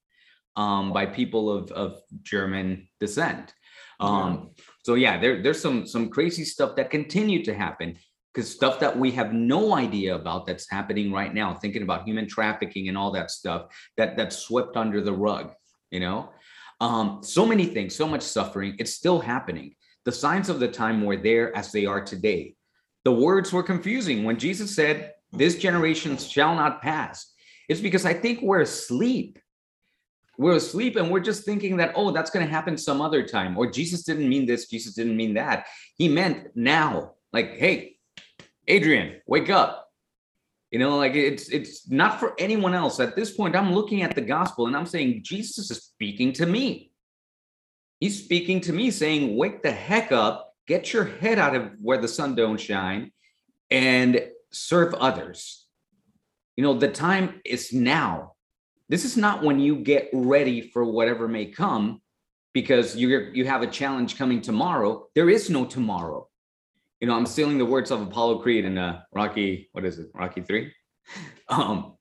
um, 0.55 0.93
by 0.93 1.05
people 1.05 1.49
of, 1.49 1.71
of 1.71 2.01
German 2.23 2.87
descent. 2.99 3.53
Um, 3.99 4.51
so 4.83 4.93
yeah, 4.93 5.19
there, 5.19 5.41
there's 5.41 5.61
some 5.61 5.85
some 5.85 6.09
crazy 6.09 6.45
stuff 6.45 6.75
that 6.77 6.89
continue 6.89 7.43
to 7.43 7.53
happen 7.53 7.97
because 8.33 8.49
stuff 8.49 8.79
that 8.79 8.97
we 8.97 9.11
have 9.11 9.33
no 9.33 9.75
idea 9.75 10.15
about 10.15 10.45
that's 10.45 10.69
happening 10.69 11.11
right 11.11 11.33
now, 11.33 11.53
thinking 11.53 11.81
about 11.81 12.03
human 12.03 12.27
trafficking 12.27 12.87
and 12.87 12.97
all 12.97 13.11
that 13.11 13.31
stuff 13.31 13.67
that 13.97 14.15
that's 14.15 14.37
swept 14.37 14.77
under 14.77 15.01
the 15.01 15.13
rug, 15.13 15.51
you 15.91 15.99
know. 15.99 16.29
Um, 16.81 17.19
so 17.23 17.45
many 17.45 17.65
things, 17.65 17.95
so 17.95 18.07
much 18.07 18.21
suffering, 18.21 18.75
it's 18.79 18.93
still 18.93 19.19
happening. 19.19 19.75
The 20.05 20.11
signs 20.11 20.49
of 20.49 20.59
the 20.59 20.67
time 20.67 21.03
were 21.03 21.17
there 21.17 21.55
as 21.55 21.71
they 21.71 21.85
are 21.85 22.01
today. 22.01 22.55
The 23.03 23.11
words 23.11 23.51
were 23.51 23.63
confusing 23.63 24.23
when 24.23 24.37
Jesus 24.37 24.75
said, 24.75 25.13
This 25.31 25.57
generation 25.57 26.17
shall 26.17 26.55
not 26.55 26.81
pass. 26.81 27.33
It's 27.67 27.81
because 27.81 28.05
I 28.05 28.13
think 28.13 28.41
we're 28.41 28.61
asleep 28.61 29.39
we're 30.39 30.55
asleep 30.55 30.95
and 30.95 31.11
we're 31.11 31.19
just 31.19 31.43
thinking 31.43 31.75
that 31.75 31.91
oh 31.95 32.11
that's 32.11 32.31
going 32.31 32.45
to 32.45 32.51
happen 32.51 32.77
some 32.77 33.01
other 33.01 33.21
time 33.27 33.57
or 33.57 33.69
jesus 33.69 34.03
didn't 34.03 34.27
mean 34.27 34.45
this 34.45 34.67
jesus 34.67 34.93
didn't 34.93 35.17
mean 35.17 35.33
that 35.33 35.65
he 35.95 36.07
meant 36.07 36.47
now 36.55 37.11
like 37.33 37.57
hey 37.57 37.98
adrian 38.69 39.19
wake 39.25 39.49
up. 39.49 39.87
You 40.71 40.79
know 40.79 40.97
like 40.97 41.15
it's 41.15 41.49
it's 41.49 41.89
not 41.89 42.19
for 42.19 42.35
anyone 42.37 42.75
else. 42.75 42.99
At 42.99 43.15
this 43.15 43.31
point 43.31 43.55
i'm 43.55 43.73
looking 43.73 44.03
at 44.03 44.15
the 44.15 44.21
gospel 44.21 44.67
and 44.67 44.77
i'm 44.77 44.85
saying 44.85 45.23
jesus 45.23 45.71
is 45.71 45.83
speaking 45.83 46.31
to 46.33 46.45
me. 46.45 46.91
He's 47.99 48.23
speaking 48.23 48.61
to 48.61 48.73
me 48.73 48.91
saying 48.91 49.35
wake 49.35 49.63
the 49.63 49.71
heck 49.71 50.11
up 50.11 50.53
get 50.67 50.93
your 50.93 51.05
head 51.05 51.39
out 51.39 51.55
of 51.55 51.71
where 51.81 51.97
the 51.97 52.07
sun 52.07 52.35
don't 52.35 52.59
shine 52.59 53.11
and 53.71 54.23
serve 54.51 54.93
others. 54.93 55.65
You 56.55 56.63
know 56.63 56.75
the 56.75 56.89
time 56.89 57.41
is 57.43 57.73
now. 57.73 58.33
This 58.87 59.05
is 59.05 59.17
not 59.17 59.43
when 59.43 59.59
you 59.59 59.77
get 59.77 60.09
ready 60.13 60.61
for 60.61 60.83
whatever 60.85 61.27
may 61.27 61.47
come 61.47 62.01
because 62.53 62.95
you're 62.95 63.33
you 63.33 63.45
have 63.45 63.63
a 63.63 63.67
challenge 63.67 64.17
coming 64.17 64.41
tomorrow. 64.41 65.07
There 65.15 65.29
is 65.29 65.49
no 65.49 65.65
tomorrow 65.65 66.28
you 66.99 67.07
know 67.07 67.15
i'm 67.15 67.25
stealing 67.25 67.57
the 67.57 67.65
words 67.65 67.91
of 67.91 68.01
apollo 68.01 68.39
creed 68.39 68.65
in 68.65 68.77
uh 68.77 69.01
rocky 69.13 69.69
what 69.73 69.85
is 69.85 69.99
it 69.99 70.07
rocky 70.13 70.41
3 70.41 70.71
um 71.49 71.95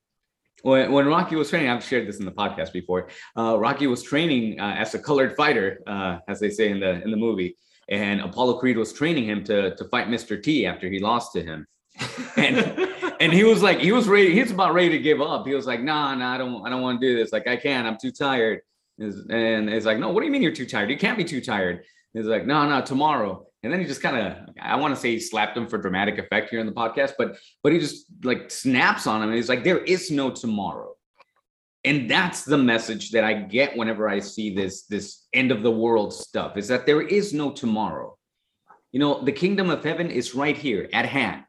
when, 0.62 0.90
when 0.92 1.06
rocky 1.06 1.36
was 1.36 1.50
training 1.50 1.70
i've 1.70 1.84
shared 1.84 2.06
this 2.06 2.18
in 2.18 2.24
the 2.24 2.32
podcast 2.32 2.72
before 2.72 3.08
uh 3.36 3.56
rocky 3.58 3.86
was 3.86 4.02
training 4.02 4.58
uh, 4.60 4.74
as 4.76 4.94
a 4.94 4.98
colored 4.98 5.36
fighter 5.36 5.80
uh 5.86 6.18
as 6.28 6.40
they 6.40 6.50
say 6.50 6.70
in 6.70 6.80
the 6.80 7.02
in 7.02 7.10
the 7.10 7.16
movie 7.16 7.56
and 7.88 8.20
apollo 8.20 8.58
creed 8.58 8.76
was 8.76 8.92
training 8.92 9.24
him 9.24 9.42
to 9.44 9.74
to 9.76 9.84
fight 9.88 10.08
mr 10.08 10.42
t 10.42 10.66
after 10.66 10.88
he 10.88 10.98
lost 10.98 11.32
to 11.32 11.42
him 11.42 11.66
and 12.36 12.88
and 13.20 13.32
he 13.32 13.44
was 13.44 13.62
like, 13.62 13.80
he 13.80 13.92
was 13.92 14.06
ready, 14.08 14.32
he 14.32 14.40
was 14.40 14.50
about 14.50 14.74
ready 14.74 14.90
to 14.90 14.98
give 14.98 15.20
up. 15.20 15.46
He 15.46 15.54
was 15.54 15.66
like, 15.66 15.82
nah, 15.82 16.14
nah, 16.14 16.34
I 16.34 16.38
don't, 16.38 16.66
I 16.66 16.70
don't 16.70 16.82
want 16.82 17.00
to 17.00 17.06
do 17.06 17.16
this. 17.16 17.32
Like, 17.32 17.48
I 17.48 17.56
can't, 17.56 17.86
I'm 17.86 17.98
too 18.00 18.12
tired. 18.12 18.60
And 18.98 19.68
it's 19.68 19.86
like, 19.86 19.98
no, 19.98 20.10
what 20.10 20.20
do 20.20 20.26
you 20.26 20.32
mean 20.32 20.42
you're 20.42 20.52
too 20.52 20.66
tired? 20.66 20.90
You 20.90 20.98
can't 20.98 21.18
be 21.18 21.24
too 21.24 21.40
tired. 21.40 21.84
He's 22.14 22.26
like, 22.26 22.46
no, 22.46 22.68
no, 22.68 22.80
tomorrow. 22.80 23.46
And 23.62 23.72
then 23.72 23.80
he 23.80 23.86
just 23.86 24.02
kind 24.02 24.16
of, 24.16 24.54
I 24.60 24.76
want 24.76 24.94
to 24.94 25.00
say 25.00 25.12
he 25.12 25.20
slapped 25.20 25.56
him 25.56 25.66
for 25.66 25.78
dramatic 25.78 26.18
effect 26.18 26.50
here 26.50 26.60
in 26.60 26.66
the 26.66 26.72
podcast, 26.72 27.14
but 27.18 27.38
but 27.62 27.72
he 27.72 27.80
just 27.80 28.06
like 28.22 28.50
snaps 28.50 29.06
on 29.06 29.22
him 29.22 29.28
and 29.28 29.36
he's 29.36 29.48
like, 29.48 29.64
there 29.64 29.78
is 29.78 30.10
no 30.10 30.30
tomorrow. 30.30 30.94
And 31.84 32.08
that's 32.08 32.44
the 32.44 32.58
message 32.58 33.10
that 33.12 33.24
I 33.24 33.34
get 33.34 33.76
whenever 33.76 34.08
I 34.08 34.20
see 34.20 34.54
this 34.54 34.84
this 34.86 35.26
end 35.32 35.50
of 35.50 35.62
the 35.62 35.70
world 35.70 36.14
stuff 36.14 36.56
is 36.56 36.68
that 36.68 36.86
there 36.86 37.02
is 37.02 37.32
no 37.32 37.50
tomorrow. 37.50 38.16
You 38.92 39.00
know, 39.00 39.22
the 39.22 39.32
kingdom 39.32 39.70
of 39.70 39.84
heaven 39.84 40.10
is 40.10 40.34
right 40.34 40.56
here 40.56 40.88
at 40.92 41.06
hand. 41.06 41.44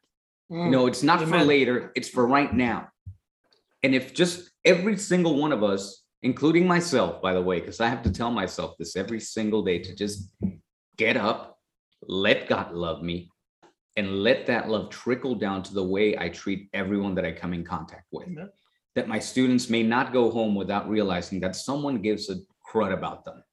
You 0.49 0.57
mm. 0.57 0.71
know, 0.71 0.87
it's 0.87 1.03
not 1.03 1.21
for 1.21 1.43
later, 1.43 1.91
it's 1.95 2.09
for 2.09 2.25
right 2.25 2.51
now. 2.51 2.89
And 3.83 3.93
if 3.93 4.13
just 4.13 4.49
every 4.65 4.97
single 4.97 5.37
one 5.37 5.51
of 5.51 5.63
us, 5.63 6.03
including 6.23 6.67
myself, 6.67 7.21
by 7.21 7.33
the 7.33 7.41
way, 7.41 7.59
because 7.59 7.79
I 7.79 7.87
have 7.87 8.01
to 8.03 8.11
tell 8.11 8.31
myself 8.31 8.75
this 8.77 8.95
every 8.95 9.19
single 9.19 9.63
day 9.63 9.79
to 9.79 9.95
just 9.95 10.29
get 10.97 11.15
up, 11.15 11.58
let 12.07 12.47
God 12.47 12.73
love 12.73 13.01
me, 13.03 13.29
and 13.97 14.23
let 14.23 14.45
that 14.47 14.69
love 14.69 14.89
trickle 14.89 15.35
down 15.35 15.63
to 15.63 15.73
the 15.73 15.83
way 15.83 16.17
I 16.17 16.29
treat 16.29 16.69
everyone 16.73 17.15
that 17.15 17.25
I 17.25 17.31
come 17.31 17.53
in 17.53 17.63
contact 17.63 18.05
with. 18.11 18.27
Amen. 18.27 18.49
That 18.95 19.07
my 19.07 19.19
students 19.19 19.69
may 19.69 19.83
not 19.83 20.13
go 20.13 20.31
home 20.31 20.55
without 20.55 20.89
realizing 20.89 21.39
that 21.41 21.55
someone 21.55 22.01
gives 22.01 22.29
a 22.29 22.37
crud 22.67 22.93
about 22.93 23.25
them. 23.25 23.43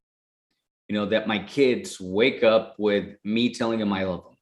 You 0.89 0.95
know, 0.95 1.07
that 1.07 1.27
my 1.27 1.41
kids 1.41 2.01
wake 2.01 2.45
up 2.45 2.77
with 2.79 3.17
me 3.25 3.53
telling 3.53 3.79
them 3.79 3.93
I 3.93 4.05
love 4.05 4.25
them 4.25 4.37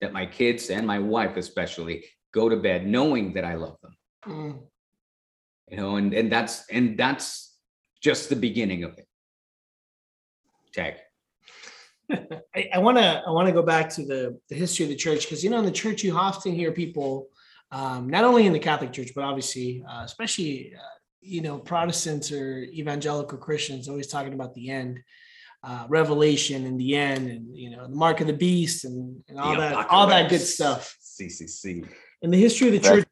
that 0.00 0.12
my 0.12 0.26
kids 0.26 0.70
and 0.70 0.86
my 0.86 0.98
wife 0.98 1.36
especially 1.36 2.04
go 2.32 2.48
to 2.48 2.56
bed 2.56 2.86
knowing 2.86 3.32
that 3.34 3.44
I 3.44 3.54
love 3.54 3.76
them. 3.82 3.96
Mm. 4.26 4.58
You 5.68 5.76
know, 5.76 5.96
and 5.96 6.12
and 6.14 6.30
that's 6.30 6.68
and 6.68 6.96
that's 6.98 7.56
just 8.02 8.28
the 8.28 8.36
beginning 8.36 8.84
of 8.84 8.96
it. 8.98 9.06
Tag. 10.72 10.94
I, 12.10 12.78
want 12.78 12.98
to 12.98 13.22
I 13.26 13.30
want 13.30 13.46
to 13.48 13.52
go 13.52 13.62
back 13.62 13.90
to 13.90 14.04
the 14.04 14.38
the 14.48 14.54
history 14.54 14.84
of 14.84 14.90
the 14.90 14.96
church 14.96 15.22
because 15.22 15.42
you 15.42 15.50
know 15.50 15.58
in 15.58 15.64
the 15.64 15.70
church 15.70 16.02
you 16.04 16.16
often 16.16 16.52
hear 16.52 16.72
people, 16.72 17.28
um, 17.70 18.08
not 18.08 18.24
only 18.24 18.46
in 18.46 18.52
the 18.52 18.58
Catholic 18.58 18.92
Church 18.92 19.10
but 19.14 19.24
obviously 19.24 19.84
uh, 19.88 20.02
especially 20.04 20.72
uh, 20.74 20.80
you 21.20 21.40
know 21.40 21.58
Protestants 21.58 22.30
or 22.32 22.60
evangelical 22.62 23.38
Christians 23.38 23.88
always 23.88 24.06
talking 24.06 24.32
about 24.34 24.54
the 24.54 24.70
end, 24.70 25.00
uh, 25.64 25.86
Revelation 25.88 26.64
and 26.66 26.78
the 26.78 26.96
end, 26.96 27.28
and 27.28 27.56
you 27.56 27.70
know 27.70 27.88
the 27.88 27.96
mark 27.96 28.20
of 28.20 28.26
the 28.28 28.32
beast 28.32 28.84
and, 28.84 29.22
and 29.28 29.38
all 29.38 29.52
The 29.52 29.60
that 29.60 29.90
all 29.90 30.06
that 30.06 30.30
good 30.30 30.42
apocalypse. 30.42 30.54
stuff. 30.54 30.96
CCC. 31.02 31.86
In 32.22 32.30
the 32.30 32.38
history 32.38 32.68
of 32.68 32.72
the 32.74 32.80
church, 32.80 33.06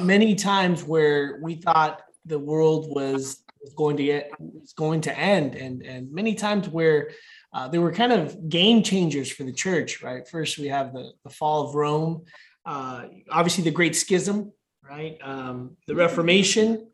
many 0.00 0.34
times 0.34 0.82
where 0.84 1.38
we 1.42 1.56
thought 1.56 2.02
the 2.24 2.38
world 2.38 2.86
was, 2.88 3.42
was 3.62 3.74
going 3.76 3.96
to 3.96 4.04
get 4.04 4.30
was 4.38 4.72
going 4.72 5.00
to 5.02 5.18
end, 5.18 5.56
and 5.56 5.82
and 5.82 6.10
many 6.12 6.34
times 6.34 6.68
where 6.68 7.10
uh, 7.52 7.68
there 7.68 7.80
were 7.80 7.92
kind 7.92 8.12
of 8.12 8.48
game 8.48 8.82
changers 8.82 9.30
for 9.30 9.44
the 9.44 9.52
church. 9.52 10.02
Right, 10.02 10.26
first 10.26 10.58
we 10.58 10.68
have 10.68 10.92
the 10.92 11.12
the 11.24 11.30
fall 11.30 11.68
of 11.68 11.74
Rome, 11.74 12.24
uh, 12.64 13.04
obviously 13.30 13.64
the 13.64 13.70
Great 13.70 13.96
Schism, 13.96 14.52
right, 14.82 15.18
um, 15.22 15.76
the 15.86 15.94
Reformation. 15.94 16.88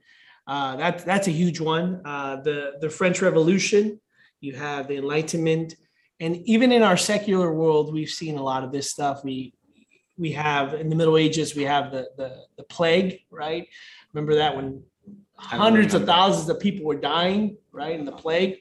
Uh, 0.46 0.76
that's 0.76 1.04
that's 1.04 1.28
a 1.28 1.32
huge 1.32 1.60
one. 1.60 2.00
Uh, 2.04 2.36
the 2.36 2.74
the 2.80 2.90
French 2.90 3.20
Revolution. 3.20 4.00
You 4.40 4.54
have 4.54 4.86
the 4.86 4.96
Enlightenment, 4.96 5.74
and 6.20 6.36
even 6.46 6.70
in 6.70 6.82
our 6.82 6.96
secular 6.96 7.52
world, 7.52 7.92
we've 7.92 8.10
seen 8.10 8.36
a 8.36 8.42
lot 8.42 8.62
of 8.62 8.70
this 8.70 8.90
stuff. 8.90 9.24
We 9.24 9.54
we 10.16 10.32
have 10.32 10.74
in 10.74 10.88
the 10.88 10.96
Middle 10.96 11.16
Ages, 11.16 11.54
we 11.54 11.64
have 11.64 11.90
the 11.90 12.08
the, 12.16 12.44
the 12.56 12.64
plague, 12.64 13.20
right? 13.30 13.66
Remember 14.12 14.36
that 14.36 14.56
when 14.56 14.82
hundreds 15.36 15.94
of 15.94 16.04
thousands 16.06 16.48
of 16.48 16.60
people 16.60 16.86
were 16.86 16.96
dying, 16.96 17.58
right, 17.72 17.98
in 17.98 18.04
the 18.04 18.12
plague. 18.12 18.58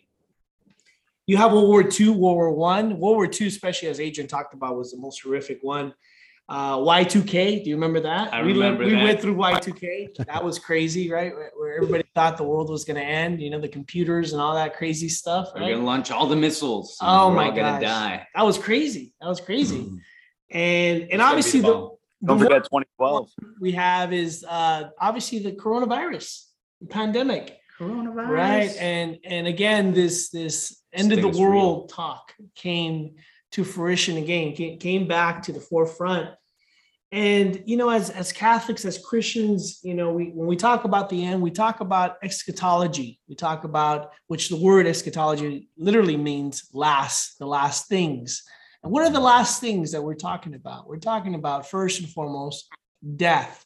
You 1.28 1.38
have 1.38 1.52
World 1.54 1.68
War 1.70 1.82
II, 1.82 2.10
World 2.10 2.20
War 2.20 2.52
One, 2.52 3.00
World 3.00 3.16
War 3.16 3.26
II, 3.32 3.48
especially 3.48 3.88
as 3.90 4.00
Adrian 4.00 4.28
talked 4.28 4.54
about, 4.54 4.78
was 4.78 4.92
the 4.92 4.98
most 5.00 5.22
horrific 5.24 5.60
one. 5.62 5.94
Uh, 6.48 6.78
Y2K, 6.78 7.64
do 7.64 7.70
you 7.72 7.76
remember 7.76 8.00
that? 8.02 8.32
I 8.32 8.44
we 8.44 8.50
went- 8.50 8.58
remember 8.80 8.86
we 8.86 8.92
that. 8.92 9.04
went 9.04 9.20
through 9.22 9.36
Y2K. 9.36 10.10
That 10.28 10.44
was 10.44 10.60
crazy, 10.60 11.12
right? 11.12 11.34
Where- 11.34 11.52
Where 11.58 11.76
everybody 11.78 12.04
thought 12.14 12.38
the 12.38 12.44
world 12.44 12.70
was 12.70 12.86
going 12.86 12.98
to 12.98 13.04
end. 13.04 13.42
You 13.42 13.50
know, 13.50 13.60
the 13.60 13.68
computers 13.68 14.34
and 14.34 14.40
all 14.42 14.54
that 14.54 14.76
crazy 14.78 15.10
stuff. 15.10 15.50
We're 15.56 15.62
gonna 15.62 15.78
launch 15.84 16.12
all 16.12 16.28
the 16.28 16.36
missiles. 16.36 16.98
and 17.02 17.10
Oh 17.10 17.30
we're 17.30 17.36
my 17.38 17.48
god, 17.48 17.56
gonna 17.56 17.82
die. 17.82 18.28
That 18.36 18.46
was 18.46 18.60
crazy. 18.60 19.16
That 19.20 19.28
was 19.28 19.42
crazy. 19.42 19.80
Mm. 19.86 20.00
And 20.52 21.02
It's 21.02 21.12
and 21.12 21.20
gonna 21.20 21.24
obviously 21.24 21.62
the 21.62 21.90
the, 22.22 22.28
Don't 22.28 22.40
forget 22.40 22.64
2012. 22.66 23.32
we 23.60 23.72
have 23.72 24.14
is 24.14 24.44
uh 24.48 24.90
obviously 25.02 25.40
the 25.40 25.52
coronavirus 25.54 26.46
the 26.82 26.88
pandemic 26.88 27.58
coronavirus. 27.80 28.30
right 28.30 28.76
and 28.80 29.18
and 29.24 29.48
again 29.48 29.94
this 29.94 30.30
this 30.30 30.82
end 30.94 31.12
of 31.12 31.22
the 31.22 31.30
is 31.30 31.40
real. 31.40 31.50
world 31.50 31.90
talk 31.90 32.34
came 32.56 33.16
to 33.52 33.64
fruition 33.64 34.18
again 34.18 34.54
came, 34.54 34.78
came 34.80 35.08
back 35.08 35.44
to 35.44 35.52
the 35.52 35.60
forefront. 35.60 36.30
And 37.12 37.64
you 37.66 37.78
know 37.78 37.90
as 37.90 38.10
as 38.10 38.34
catholics 38.34 38.84
as 38.84 38.98
christians 38.98 39.80
you 39.84 39.94
know 39.94 40.12
we 40.12 40.32
when 40.32 40.48
we 40.48 40.56
talk 40.56 40.84
about 40.84 41.10
the 41.10 41.24
end 41.24 41.42
we 41.42 41.52
talk 41.52 41.80
about 41.80 42.18
eschatology. 42.24 43.20
We 43.30 43.36
talk 43.36 43.64
about 43.64 44.12
which 44.28 44.50
the 44.50 44.58
word 44.58 44.88
eschatology 44.88 45.70
literally 45.78 46.18
means 46.18 46.70
last 46.74 47.38
the 47.40 47.46
last 47.46 47.88
things. 47.88 48.44
And 48.84 48.92
what 48.92 49.04
are 49.04 49.12
the 49.12 49.20
last 49.20 49.62
things 49.62 49.92
that 49.92 50.02
we're 50.04 50.14
talking 50.16 50.54
about? 50.54 50.88
We're 50.88 50.98
talking 50.98 51.36
about 51.36 51.70
first 51.70 52.00
and 52.02 52.10
foremost 52.10 52.68
death. 53.16 53.66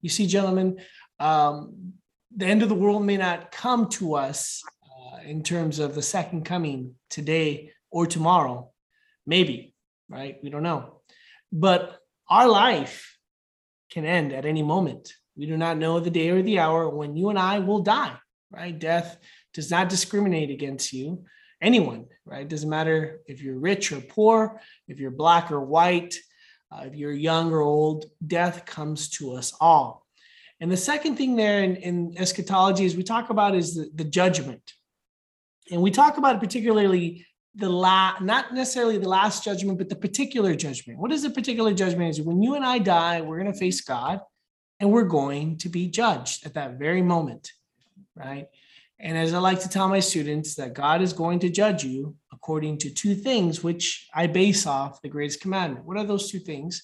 You 0.00 0.08
see 0.08 0.26
gentlemen 0.26 0.78
um, 1.20 1.94
the 2.36 2.46
end 2.46 2.62
of 2.62 2.68
the 2.68 2.74
world 2.74 3.04
may 3.04 3.16
not 3.16 3.50
come 3.50 3.88
to 3.88 4.14
us 4.14 4.62
uh, 4.84 5.18
in 5.24 5.42
terms 5.42 5.78
of 5.78 5.94
the 5.94 6.02
second 6.02 6.44
coming 6.44 6.94
today 7.10 7.72
or 7.90 8.06
tomorrow. 8.06 8.70
Maybe 9.26 9.74
right? 10.08 10.38
We 10.42 10.50
don't 10.50 10.62
know. 10.62 11.00
But 11.52 11.98
our 12.28 12.48
life 12.48 13.16
can 13.90 14.04
end 14.04 14.32
at 14.32 14.44
any 14.44 14.62
moment. 14.62 15.12
We 15.36 15.46
do 15.46 15.56
not 15.56 15.78
know 15.78 16.00
the 16.00 16.10
day 16.10 16.30
or 16.30 16.42
the 16.42 16.58
hour 16.58 16.88
when 16.88 17.16
you 17.16 17.30
and 17.30 17.38
i 17.38 17.58
will 17.58 17.80
die 17.80 18.16
right? 18.50 18.78
Death 18.78 19.18
does 19.52 19.70
not 19.70 19.90
discriminate 19.90 20.50
against 20.50 20.92
you 20.92 21.24
anyone 21.60 22.06
right? 22.24 22.42
It 22.42 22.48
doesn't 22.48 22.68
matter 22.68 23.20
if 23.26 23.42
you're 23.42 23.58
rich 23.58 23.92
or 23.92 24.00
poor 24.00 24.60
if 24.88 24.98
you're 24.98 25.10
black 25.10 25.52
or 25.52 25.60
white 25.60 26.14
uh, 26.72 26.82
if 26.84 26.94
you're 26.94 27.12
young 27.12 27.52
or 27.52 27.60
old 27.60 28.06
death 28.26 28.66
comes 28.66 29.10
to 29.10 29.32
us 29.34 29.54
all 29.60 30.06
and 30.60 30.70
the 30.70 30.76
second 30.76 31.16
thing 31.16 31.36
there 31.36 31.62
in, 31.62 31.76
in 31.76 32.14
eschatology 32.18 32.84
is 32.84 32.96
we 32.96 33.02
talk 33.04 33.30
about 33.30 33.54
is 33.54 33.76
the, 33.76 33.90
the 33.94 34.04
judgment. 34.04 34.72
And 35.70 35.82
we 35.82 35.90
talk 35.90 36.16
about 36.16 36.40
particularly 36.40 37.26
the 37.54 37.68
la 37.68 38.14
not 38.20 38.54
necessarily 38.54 38.98
the 38.98 39.08
last 39.08 39.44
judgment, 39.44 39.78
but 39.78 39.88
the 39.88 39.96
particular 39.96 40.54
judgment. 40.54 40.98
What 40.98 41.12
is 41.12 41.22
the 41.22 41.30
particular 41.30 41.72
judgment? 41.72 42.10
Is 42.10 42.22
when 42.22 42.42
you 42.42 42.54
and 42.54 42.64
I 42.64 42.78
die, 42.78 43.20
we're 43.20 43.38
going 43.38 43.52
to 43.52 43.58
face 43.58 43.80
God 43.80 44.20
and 44.80 44.90
we're 44.90 45.04
going 45.04 45.58
to 45.58 45.68
be 45.68 45.88
judged 45.88 46.46
at 46.46 46.54
that 46.54 46.78
very 46.78 47.02
moment. 47.02 47.52
Right. 48.16 48.48
And 49.00 49.16
as 49.16 49.32
I 49.32 49.38
like 49.38 49.60
to 49.60 49.68
tell 49.68 49.88
my 49.88 50.00
students, 50.00 50.56
that 50.56 50.74
God 50.74 51.02
is 51.02 51.12
going 51.12 51.38
to 51.40 51.48
judge 51.48 51.84
you 51.84 52.16
according 52.32 52.78
to 52.78 52.90
two 52.90 53.14
things, 53.14 53.62
which 53.62 54.08
I 54.12 54.26
base 54.26 54.66
off 54.66 55.02
the 55.02 55.08
greatest 55.08 55.40
commandment. 55.40 55.86
What 55.86 55.96
are 55.96 56.04
those 56.04 56.30
two 56.30 56.40
things? 56.40 56.82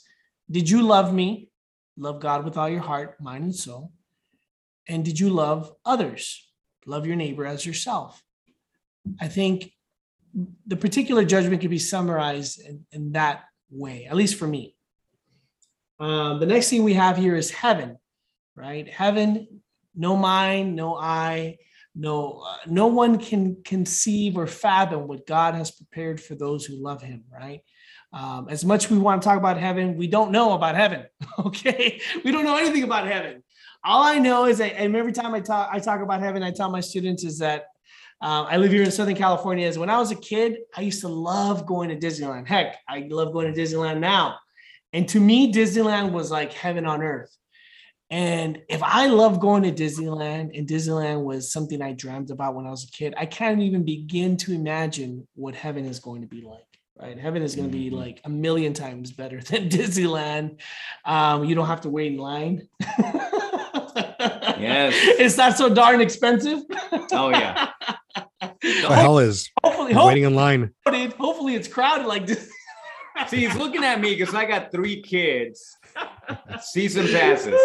Did 0.48 0.70
you 0.70 0.82
love 0.82 1.12
me? 1.12 1.48
Love 1.96 2.20
God 2.20 2.44
with 2.44 2.56
all 2.56 2.68
your 2.68 2.80
heart, 2.80 3.20
mind, 3.20 3.44
and 3.44 3.54
soul. 3.54 3.92
And 4.88 5.04
did 5.04 5.18
you 5.18 5.30
love 5.30 5.72
others? 5.84 6.50
Love 6.86 7.06
your 7.06 7.16
neighbor 7.16 7.46
as 7.46 7.64
yourself. 7.64 8.22
I 9.20 9.28
think 9.28 9.72
the 10.66 10.76
particular 10.76 11.24
judgment 11.24 11.60
can 11.60 11.70
be 11.70 11.78
summarized 11.78 12.60
in, 12.60 12.84
in 12.92 13.12
that 13.12 13.44
way, 13.70 14.06
at 14.06 14.16
least 14.16 14.36
for 14.36 14.46
me. 14.46 14.76
Uh, 16.00 16.38
the 16.38 16.46
next 16.46 16.70
thing 16.70 16.82
we 16.82 16.94
have 16.94 17.16
here 17.16 17.36
is 17.36 17.50
heaven, 17.50 17.96
right? 18.56 18.88
Heaven, 18.88 19.60
no 19.94 20.16
mind, 20.16 20.74
no 20.74 20.96
eye, 20.96 21.58
no 21.94 22.42
uh, 22.44 22.56
no 22.66 22.88
one 22.88 23.18
can 23.18 23.62
conceive 23.64 24.36
or 24.36 24.48
fathom 24.48 25.06
what 25.06 25.26
God 25.26 25.54
has 25.54 25.70
prepared 25.70 26.20
for 26.20 26.34
those 26.34 26.64
who 26.64 26.82
love 26.82 27.00
Him, 27.02 27.24
right? 27.32 27.60
Um, 28.14 28.46
as 28.48 28.64
much 28.64 28.90
we 28.90 28.96
want 28.96 29.20
to 29.20 29.28
talk 29.28 29.38
about 29.38 29.58
heaven, 29.58 29.96
we 29.96 30.06
don't 30.06 30.30
know 30.30 30.52
about 30.52 30.76
heaven. 30.76 31.04
Okay, 31.46 32.00
we 32.24 32.30
don't 32.30 32.44
know 32.44 32.56
anything 32.56 32.84
about 32.84 33.08
heaven. 33.08 33.42
All 33.82 34.04
I 34.04 34.18
know 34.18 34.46
is 34.46 34.58
that, 34.58 34.80
and 34.80 34.94
every 34.94 35.12
time 35.12 35.34
I 35.34 35.40
talk, 35.40 35.68
I 35.72 35.80
talk 35.80 36.00
about 36.00 36.20
heaven, 36.20 36.44
I 36.44 36.52
tell 36.52 36.70
my 36.70 36.80
students 36.80 37.24
is 37.24 37.38
that 37.40 37.66
um, 38.20 38.46
I 38.48 38.56
live 38.56 38.70
here 38.70 38.84
in 38.84 38.90
Southern 38.92 39.16
California. 39.16 39.66
Is 39.66 39.78
when 39.78 39.90
I 39.90 39.98
was 39.98 40.12
a 40.12 40.16
kid, 40.16 40.58
I 40.76 40.82
used 40.82 41.00
to 41.00 41.08
love 41.08 41.66
going 41.66 41.88
to 41.88 41.96
Disneyland. 41.96 42.46
Heck, 42.46 42.76
I 42.88 43.08
love 43.10 43.32
going 43.32 43.52
to 43.52 43.60
Disneyland 43.60 43.98
now. 43.98 44.38
And 44.92 45.08
to 45.08 45.18
me, 45.20 45.52
Disneyland 45.52 46.12
was 46.12 46.30
like 46.30 46.52
heaven 46.52 46.86
on 46.86 47.02
earth. 47.02 47.36
And 48.10 48.62
if 48.68 48.82
I 48.82 49.08
love 49.08 49.40
going 49.40 49.64
to 49.64 49.72
Disneyland 49.72 50.56
and 50.56 50.68
Disneyland 50.68 51.24
was 51.24 51.52
something 51.52 51.82
I 51.82 51.92
dreamt 51.92 52.30
about 52.30 52.54
when 52.54 52.66
I 52.66 52.70
was 52.70 52.84
a 52.84 52.90
kid, 52.92 53.12
I 53.16 53.26
can't 53.26 53.60
even 53.60 53.84
begin 53.84 54.36
to 54.38 54.52
imagine 54.52 55.26
what 55.34 55.56
heaven 55.56 55.84
is 55.84 55.98
going 55.98 56.20
to 56.20 56.28
be 56.28 56.42
like. 56.42 56.73
Right, 57.00 57.18
heaven 57.18 57.42
is 57.42 57.56
going 57.56 57.68
to 57.70 57.76
be 57.76 57.90
Mhm. 57.90 57.94
like 57.94 58.20
a 58.24 58.28
million 58.28 58.72
times 58.72 59.10
better 59.10 59.40
than 59.40 59.68
Disneyland. 59.68 60.60
Um, 61.04 61.44
you 61.44 61.54
don't 61.56 61.66
have 61.66 61.80
to 61.82 61.90
wait 61.90 62.12
in 62.12 62.18
line. 62.18 62.68
Yes. 64.58 64.94
it's 65.18 65.36
not 65.36 65.56
so 65.58 65.68
darn 65.68 66.00
expensive. 66.00 66.60
Oh 67.12 67.30
yeah. 67.30 67.70
The 68.60 68.94
hell 68.94 69.18
is 69.18 69.50
Hopefully, 69.62 69.94
waiting 69.94 70.24
in 70.24 70.34
line. 70.34 70.70
hopefully, 70.86 71.12
hopefully 71.18 71.54
it's 71.54 71.68
crowded 71.68 72.06
like 72.06 72.26
this. 72.26 72.48
See, 73.28 73.38
he's 73.46 73.54
looking 73.56 73.84
at 73.84 74.00
me 74.00 74.14
because 74.16 74.34
I 74.34 74.44
got 74.44 74.70
three 74.70 75.02
kids. 75.02 75.76
Season 76.62 77.06
passes. 77.08 77.58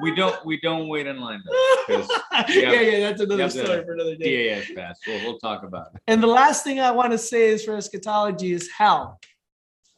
We 0.00 0.14
don't 0.14 0.44
we 0.44 0.60
don't 0.60 0.88
wait 0.88 1.06
in 1.06 1.18
line 1.20 1.40
though. 1.46 1.52
'cause 1.86 2.08
yeah, 2.54 2.72
yeah, 2.80 3.00
that's 3.00 3.20
another 3.22 3.42
have 3.42 3.52
the 3.52 3.64
story 3.64 3.84
for 3.84 3.92
another 3.94 4.14
day. 4.16 4.48
DAS 4.54 4.70
pass. 4.74 4.98
We'll, 5.06 5.20
we'll 5.22 5.38
talk 5.38 5.62
about 5.64 5.88
it. 5.94 6.02
And 6.06 6.22
the 6.22 6.26
last 6.26 6.64
thing 6.64 6.80
I 6.80 6.90
want 6.90 7.12
to 7.12 7.18
say 7.18 7.48
is 7.48 7.64
for 7.64 7.74
eschatology 7.76 8.52
is 8.52 8.68
hell. 8.76 9.18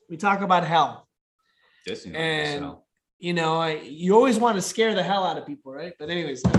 We 0.08 0.16
talk 0.16 0.40
about 0.40 0.64
hell. 0.64 1.08
Disneyland, 1.88 2.16
And- 2.16 2.60
so. 2.64 2.84
You 3.20 3.32
know, 3.32 3.56
I, 3.56 3.72
you 3.82 4.14
always 4.14 4.38
want 4.38 4.54
to 4.58 4.62
scare 4.62 4.94
the 4.94 5.02
hell 5.02 5.24
out 5.24 5.36
of 5.36 5.44
people, 5.44 5.72
right? 5.72 5.92
But 5.98 6.08
anyways, 6.08 6.40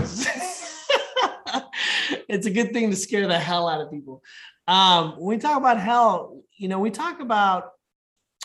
it's 2.28 2.46
a 2.46 2.50
good 2.50 2.72
thing 2.74 2.90
to 2.90 2.96
scare 2.96 3.26
the 3.26 3.38
hell 3.38 3.66
out 3.66 3.80
of 3.80 3.90
people. 3.90 4.22
Um, 4.68 5.12
when 5.12 5.36
we 5.36 5.38
talk 5.38 5.56
about 5.56 5.80
hell, 5.80 6.42
you 6.58 6.68
know, 6.68 6.78
we 6.78 6.90
talk 6.90 7.20
about, 7.20 7.70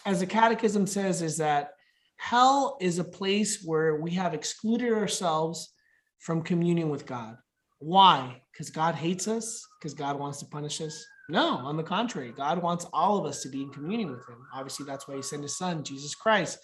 as 0.05 0.21
the 0.21 0.25
Catechism 0.25 0.87
says, 0.87 1.21
is 1.21 1.37
that 1.37 1.71
hell 2.17 2.77
is 2.81 2.99
a 2.99 3.03
place 3.03 3.63
where 3.63 3.95
we 3.95 4.11
have 4.11 4.33
excluded 4.33 4.91
ourselves 4.93 5.73
from 6.19 6.41
communion 6.41 6.89
with 6.89 7.05
God. 7.05 7.37
Why? 7.79 8.41
Because 8.51 8.69
God 8.69 8.95
hates 8.95 9.27
us? 9.27 9.65
Because 9.79 9.93
God 9.93 10.17
wants 10.17 10.39
to 10.39 10.45
punish 10.45 10.81
us? 10.81 11.05
No, 11.27 11.57
on 11.57 11.77
the 11.77 11.83
contrary, 11.83 12.31
God 12.31 12.61
wants 12.61 12.85
all 12.93 13.17
of 13.17 13.25
us 13.25 13.41
to 13.41 13.49
be 13.49 13.63
in 13.63 13.71
communion 13.71 14.11
with 14.11 14.27
Him. 14.27 14.45
Obviously, 14.53 14.85
that's 14.85 15.07
why 15.07 15.15
He 15.15 15.21
sent 15.21 15.43
His 15.43 15.57
Son, 15.57 15.83
Jesus 15.83 16.13
Christ. 16.15 16.59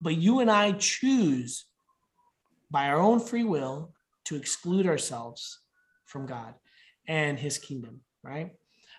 But 0.00 0.16
you 0.16 0.40
and 0.40 0.50
I 0.50 0.72
choose 0.72 1.66
by 2.70 2.88
our 2.88 2.98
own 2.98 3.20
free 3.20 3.44
will 3.44 3.92
to 4.24 4.36
exclude 4.36 4.86
ourselves 4.86 5.60
from 6.04 6.26
God 6.26 6.54
and 7.08 7.38
His 7.38 7.58
kingdom, 7.58 8.00
right? 8.22 8.52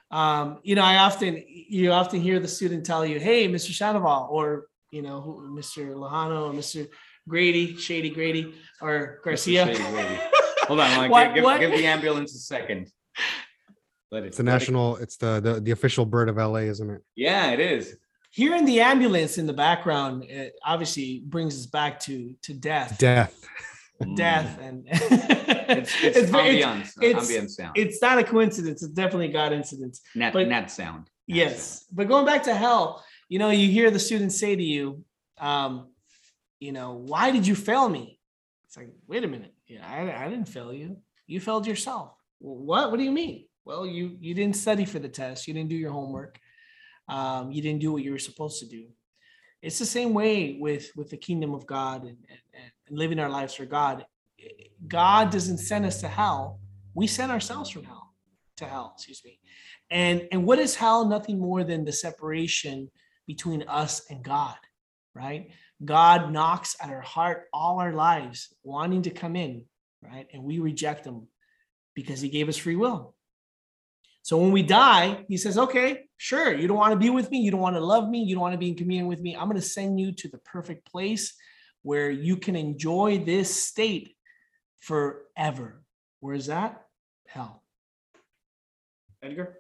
Um, 0.10 0.60
you 0.64 0.76
know, 0.76 0.84
I 0.84 0.98
often 0.98 1.44
you 1.48 1.92
often 1.92 2.22
hear 2.22 2.40
the 2.40 2.48
student 2.48 2.86
tell 2.86 3.06
you, 3.06 3.20
"Hey, 3.20 3.48
Mr. 3.48 3.72
Sandoval," 3.72 4.30
or 4.32 4.68
you 4.94 5.02
know, 5.02 5.20
who- 5.22 5.50
Mr. 5.60 5.94
Lojano 5.96 6.50
or 6.50 6.54
Mr. 6.54 6.88
Grady, 7.28 7.76
Shady 7.78 8.10
Grady, 8.12 8.54
or 8.82 9.20
Garcia. 9.24 9.66
Shady 9.66 9.84
Grady. 9.92 10.20
Hold 10.68 10.80
on, 10.80 10.98
like, 10.98 11.12
What- 11.12 11.34
give, 11.34 11.44
what? 11.44 11.60
give 11.60 11.72
the 11.72 11.86
ambulance 11.88 12.36
a 12.36 12.40
second. 12.40 12.88
Let 14.12 14.24
it. 14.24 14.28
It's 14.28 14.38
the 14.38 14.44
let 14.44 14.50
it- 14.52 14.54
national. 14.60 14.98
It's 14.98 15.18
the, 15.18 15.40
the 15.40 15.60
the 15.60 15.72
official 15.72 16.06
bird 16.06 16.30
of 16.30 16.38
LA, 16.38 16.68
isn't 16.74 16.90
it? 16.90 17.02
Yeah, 17.16 17.52
it 17.52 17.60
is. 17.60 17.98
Hearing 18.32 18.66
the 18.66 18.80
ambulance 18.82 19.38
in 19.38 19.46
the 19.48 19.54
background, 19.54 20.24
it 20.26 20.54
obviously 20.66 21.24
brings 21.26 21.58
us 21.60 21.66
back 21.66 22.00
to 22.02 22.34
to 22.44 22.54
death, 22.54 22.98
Death. 23.00 23.34
Mm. 24.02 24.16
death, 24.18 24.60
and 24.62 24.86
It's, 24.92 26.04
it's, 26.04 26.18
it's, 26.18 26.32
ambiance. 26.32 26.92
it's- 27.02 27.30
ambiance 27.30 27.44
uh, 27.46 27.48
sound. 27.48 27.78
it's 27.78 28.02
not 28.02 28.18
a 28.20 28.24
coincidence. 28.24 28.84
It's 28.84 28.92
definitely 28.94 29.30
God 29.30 29.54
incidents. 29.54 30.02
Nat, 30.16 30.34
but- 30.34 30.48
nat 30.48 30.68
sound. 30.68 31.06
Nat 31.28 31.36
Yes, 31.38 31.86
but 31.92 32.08
going 32.10 32.26
back 32.26 32.44
to 32.44 32.54
hell, 32.54 33.04
you 33.30 33.40
know, 33.40 33.50
you 33.50 33.70
hear 33.70 33.92
the 33.92 34.00
students 34.00 34.40
say 34.40 34.56
to 34.56 34.64
you, 34.64 35.04
um, 35.40 35.90
you 36.60 36.72
know, 36.72 36.94
why 36.94 37.32
did 37.32 37.46
you 37.46 37.56
fail 37.56 37.90
me? 37.90 38.20
It's 38.66 38.78
like, 38.78 38.90
wait 39.08 39.24
a 39.24 39.28
minute, 39.28 39.54
yeah, 39.68 39.86
I, 39.88 40.26
I 40.26 40.30
didn't 40.30 40.48
fail 40.48 40.74
you. 40.74 40.98
You 41.28 41.40
failed 41.40 41.68
yourself. 41.68 42.14
"Well, 42.40 42.58
What? 42.58 42.92
What 42.92 42.98
do 42.98 43.04
you 43.04 43.12
mean? 43.12 43.46
Well, 43.66 43.86
you 43.86 44.18
you 44.20 44.34
didn't 44.34 44.58
study 44.58 44.86
for 44.86 45.00
the 45.00 45.10
test. 45.10 45.48
You 45.48 45.54
didn't 45.54 45.70
do 45.70 45.76
your 45.76 45.92
homework. 45.92 46.40
Um, 47.08 47.52
you 47.52 47.62
didn't 47.62 47.80
do 47.82 47.92
what 47.92 48.04
you 48.04 48.12
were 48.12 48.20
supposed 48.20 48.60
to 48.60 48.68
do. 48.68 48.88
It's 49.62 49.80
the 49.80 49.86
same 49.86 50.14
way 50.14 50.58
with 50.60 50.92
with 50.96 51.10
the 51.10 51.18
kingdom 51.18 51.54
of 51.54 51.66
God 51.66 52.02
and, 52.02 52.18
and, 52.30 52.72
and 52.88 52.98
living 52.98 53.20
our 53.20 53.30
lives 53.30 53.54
for 53.54 53.66
God. 53.66 54.06
God 54.88 55.32
doesn't 55.32 55.60
send 55.60 55.86
us 55.86 56.02
to 56.02 56.08
hell. 56.08 56.60
We 56.94 57.08
send 57.08 57.32
ourselves 57.32 57.70
from 57.70 57.86
hell 57.86 58.14
to 58.58 58.66
hell. 58.66 58.94
Excuse 58.96 59.22
me. 59.24 59.40
And 59.90 60.28
and 60.32 60.46
what 60.46 60.60
is 60.60 60.76
hell? 60.76 61.06
Nothing 61.06 61.40
more 61.40 61.64
than 61.64 61.86
the 61.86 61.94
separation 61.94 62.92
between 63.28 63.64
us 63.64 64.06
and 64.10 64.24
God, 64.24 64.56
right? 65.16 65.52
God 65.84 66.32
knocks 66.32 66.76
at 66.82 66.90
our 66.90 67.02
heart 67.02 67.46
all 67.54 67.80
our 67.80 67.94
lives, 67.94 68.54
wanting 68.64 69.04
to 69.04 69.10
come 69.10 69.36
in, 69.36 69.66
right? 70.02 70.28
And 70.34 70.44
we 70.44 70.60
reject 70.60 71.06
him 71.06 71.28
because 71.96 72.22
he 72.22 72.30
gave 72.30 72.50
us 72.50 72.58
free 72.58 72.76
will. 72.76 73.16
So 74.22 74.38
when 74.38 74.52
we 74.52 74.64
die, 74.64 75.26
he 75.28 75.36
says, 75.36 75.58
okay, 75.58 76.06
sure, 76.16 76.56
you 76.56 76.68
don't 76.68 76.78
want 76.78 76.94
to 76.94 77.00
be 77.00 77.10
with 77.10 77.30
me, 77.30 77.40
you 77.40 77.52
don't 77.52 77.60
want 77.60 77.76
to 77.76 77.84
love 77.84 78.08
me, 78.08 78.24
you 78.24 78.36
don't 78.36 78.42
want 78.42 78.54
to 78.54 78.58
be 78.58 78.70
in 78.70 78.76
communion 78.76 79.08
with 79.08 79.20
me. 79.20 79.36
I'm 79.36 79.50
going 79.50 79.56
to 79.56 79.62
send 79.62 80.00
you 80.00 80.14
to 80.14 80.30
the 80.30 80.38
perfect 80.38 80.90
place 80.90 81.34
where 81.82 82.10
you 82.10 82.38
can 82.38 82.56
enjoy 82.56 83.22
this 83.26 83.54
state 83.54 84.16
forever. 84.80 85.84
Where 86.22 86.36
is 86.36 86.46
that? 86.46 86.86
Hell. 87.28 87.62
Edgar? 89.22 89.58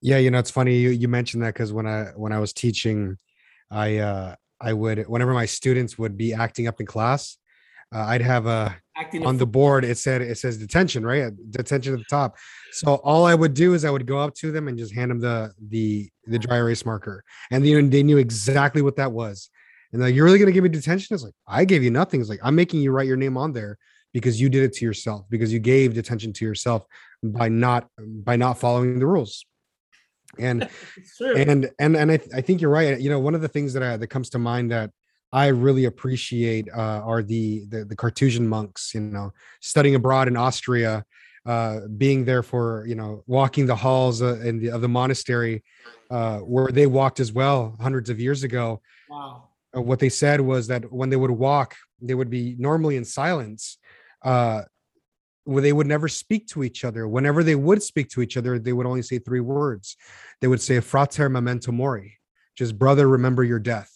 Yeah, 0.00 0.18
you 0.18 0.30
know, 0.30 0.38
it's 0.38 0.50
funny 0.50 0.76
you, 0.76 0.90
you 0.90 1.08
mentioned 1.08 1.42
that 1.42 1.54
because 1.54 1.72
when 1.72 1.86
I 1.86 2.04
when 2.14 2.32
I 2.32 2.38
was 2.38 2.52
teaching, 2.52 3.16
I 3.70 3.98
uh 3.98 4.34
I 4.60 4.72
would 4.72 5.08
whenever 5.08 5.34
my 5.34 5.46
students 5.46 5.98
would 5.98 6.16
be 6.16 6.32
acting 6.32 6.68
up 6.68 6.80
in 6.80 6.86
class, 6.86 7.36
uh, 7.94 8.00
I'd 8.00 8.22
have 8.22 8.46
a 8.46 8.76
Acting 8.96 9.24
on 9.24 9.36
the 9.36 9.46
board 9.46 9.84
it 9.84 9.96
said 9.96 10.22
it 10.22 10.38
says 10.38 10.58
detention 10.58 11.04
right? 11.04 11.32
Detention 11.50 11.94
at 11.94 11.98
the 12.00 12.04
top. 12.10 12.36
So 12.72 12.96
all 12.96 13.26
i 13.26 13.34
would 13.34 13.54
do 13.54 13.74
is 13.74 13.84
i 13.84 13.90
would 13.90 14.06
go 14.06 14.18
up 14.18 14.34
to 14.36 14.50
them 14.50 14.68
and 14.68 14.76
just 14.76 14.94
hand 14.94 15.10
them 15.10 15.20
the 15.20 15.52
the 15.68 16.08
the 16.26 16.38
dry 16.38 16.56
erase 16.56 16.84
marker. 16.84 17.24
And 17.50 17.66
you 17.66 17.80
know, 17.80 17.88
they 17.88 18.02
knew 18.02 18.18
exactly 18.18 18.82
what 18.82 18.96
that 18.96 19.12
was. 19.12 19.50
And 19.92 20.02
like 20.02 20.14
you're 20.14 20.24
really 20.24 20.38
going 20.38 20.46
to 20.46 20.52
give 20.52 20.64
me 20.64 20.70
detention? 20.70 21.14
It's 21.14 21.24
like 21.24 21.34
i 21.46 21.64
gave 21.64 21.82
you 21.82 21.90
nothing. 21.90 22.20
It's 22.20 22.30
like 22.30 22.40
i'm 22.42 22.54
making 22.54 22.80
you 22.80 22.92
write 22.92 23.06
your 23.06 23.16
name 23.16 23.36
on 23.36 23.52
there 23.52 23.78
because 24.12 24.40
you 24.40 24.48
did 24.48 24.62
it 24.62 24.74
to 24.74 24.84
yourself 24.84 25.26
because 25.28 25.52
you 25.52 25.58
gave 25.58 25.94
detention 25.94 26.32
to 26.34 26.44
yourself 26.44 26.84
by 27.22 27.48
not 27.48 27.88
by 27.98 28.36
not 28.36 28.58
following 28.58 28.98
the 28.98 29.06
rules 29.06 29.44
and 30.38 30.68
and 31.20 31.70
and 31.78 31.96
and 31.96 32.12
I, 32.12 32.16
th- 32.16 32.30
I 32.34 32.40
think 32.40 32.60
you're 32.60 32.70
right. 32.70 33.00
You 33.00 33.10
know 33.10 33.20
one 33.20 33.34
of 33.34 33.40
the 33.40 33.48
things 33.48 33.72
that 33.74 33.82
I, 33.82 33.96
that 33.96 34.08
comes 34.08 34.30
to 34.30 34.38
mind 34.38 34.70
that 34.70 34.90
i 35.30 35.48
really 35.48 35.84
appreciate 35.84 36.68
uh, 36.74 37.02
are 37.04 37.22
the, 37.22 37.66
the 37.68 37.84
the 37.84 37.94
Carthusian 37.94 38.48
monks 38.48 38.94
you 38.94 39.00
know 39.00 39.30
studying 39.60 39.94
abroad 39.94 40.26
in 40.26 40.38
austria 40.38 41.04
uh, 41.46 41.80
being 41.96 42.24
there 42.24 42.42
for 42.42 42.84
you 42.86 42.94
know 42.94 43.24
walking 43.26 43.64
the 43.64 43.74
halls 43.74 44.20
uh, 44.20 44.38
in 44.40 44.58
the, 44.58 44.70
of 44.70 44.82
the 44.82 44.88
monastery 44.88 45.62
uh, 46.10 46.38
where 46.40 46.68
they 46.68 46.86
walked 46.86 47.20
as 47.20 47.32
well 47.32 47.74
hundreds 47.80 48.10
of 48.10 48.20
years 48.20 48.42
ago. 48.42 48.82
Wow. 49.08 49.48
uh, 49.74 49.80
what 49.80 49.98
they 49.98 50.10
said 50.10 50.42
was 50.42 50.66
that 50.66 50.92
when 50.92 51.08
they 51.08 51.16
would 51.16 51.30
walk 51.30 51.74
they 52.02 52.14
would 52.14 52.28
be 52.28 52.54
normally 52.58 52.96
in 52.96 53.04
silence 53.04 53.78
uh 54.22 54.62
they 55.48 55.72
would 55.72 55.86
never 55.86 56.08
speak 56.08 56.46
to 56.48 56.62
each 56.62 56.84
other. 56.84 57.08
Whenever 57.08 57.42
they 57.42 57.54
would 57.54 57.82
speak 57.82 58.08
to 58.10 58.22
each 58.22 58.36
other 58.36 58.58
they 58.58 58.72
would 58.72 58.86
only 58.86 59.02
say 59.02 59.18
three 59.18 59.40
words. 59.40 59.96
They 60.40 60.48
would 60.48 60.60
say 60.60 60.80
frater 60.80 61.28
memento 61.28 61.72
mori 61.72 62.18
just 62.58 62.78
brother 62.78 63.08
remember 63.08 63.44
your 63.44 63.60
death. 63.60 63.90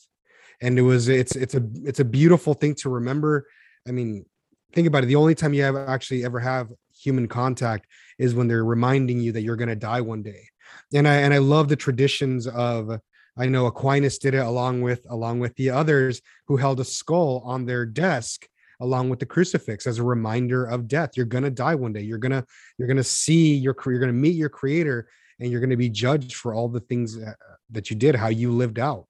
And 0.61 0.79
it 0.79 0.83
was 0.83 1.09
it's 1.09 1.35
it's 1.35 1.55
a 1.55 1.63
it's 1.85 2.01
a 2.01 2.05
beautiful 2.05 2.55
thing 2.55 2.77
to 2.77 2.89
remember. 2.89 3.47
I 3.87 3.91
mean 3.91 4.25
think 4.73 4.87
about 4.87 5.03
it. 5.03 5.07
The 5.07 5.17
only 5.17 5.35
time 5.35 5.53
you 5.53 5.65
ever 5.65 5.87
actually 5.87 6.25
ever 6.25 6.39
have 6.39 6.69
human 6.97 7.27
contact 7.27 7.87
is 8.19 8.35
when 8.35 8.47
they're 8.47 8.65
reminding 8.65 9.21
you 9.21 9.33
that 9.33 9.43
you're 9.43 9.57
going 9.57 9.69
to 9.69 9.77
die 9.77 10.01
one 10.01 10.23
day. 10.23 10.49
And 10.95 11.07
i 11.09 11.17
and 11.17 11.35
i 11.35 11.39
love 11.39 11.69
the 11.69 11.77
traditions 11.77 12.47
of 12.47 12.99
I 13.37 13.47
know 13.47 13.65
Aquinas 13.65 14.19
did 14.19 14.35
it 14.35 14.47
along 14.47 14.83
with 14.83 15.07
along 15.09 15.41
with 15.41 15.55
the 15.57 15.71
others 15.71 16.21
who 16.47 16.57
held 16.57 16.81
a 16.81 16.85
skull 16.85 17.43
on 17.45 17.65
their 17.65 17.87
desk 17.87 18.47
along 18.83 19.09
with 19.09 19.21
the 19.21 19.27
crucifix 19.27 19.87
as 19.87 19.99
a 19.99 20.03
reminder 20.03 20.65
of 20.65 20.89
death. 20.89 21.11
You're 21.17 21.27
gonna 21.27 21.51
die 21.51 21.77
one 21.77 21.93
day. 21.93 22.03
You're 22.03 22.19
gonna 22.19 22.45
you're 22.79 22.89
gonna 22.89 23.05
see 23.05 23.55
your 23.55 23.75
you're 23.87 24.01
gonna 24.01 24.13
meet 24.13 24.35
your 24.35 24.49
creator 24.49 25.09
and 25.41 25.51
you're 25.51 25.61
gonna 25.61 25.77
be 25.77 25.89
judged 25.89 26.35
for 26.35 26.53
all 26.53 26.69
the 26.69 26.81
things 26.81 27.17
that, 27.19 27.37
that 27.71 27.91
you 27.91 27.97
did, 27.97 28.15
how 28.17 28.29
you 28.29 28.51
lived 28.51 28.79
out. 28.79 29.07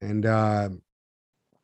And 0.00 0.24
uh 0.24 0.68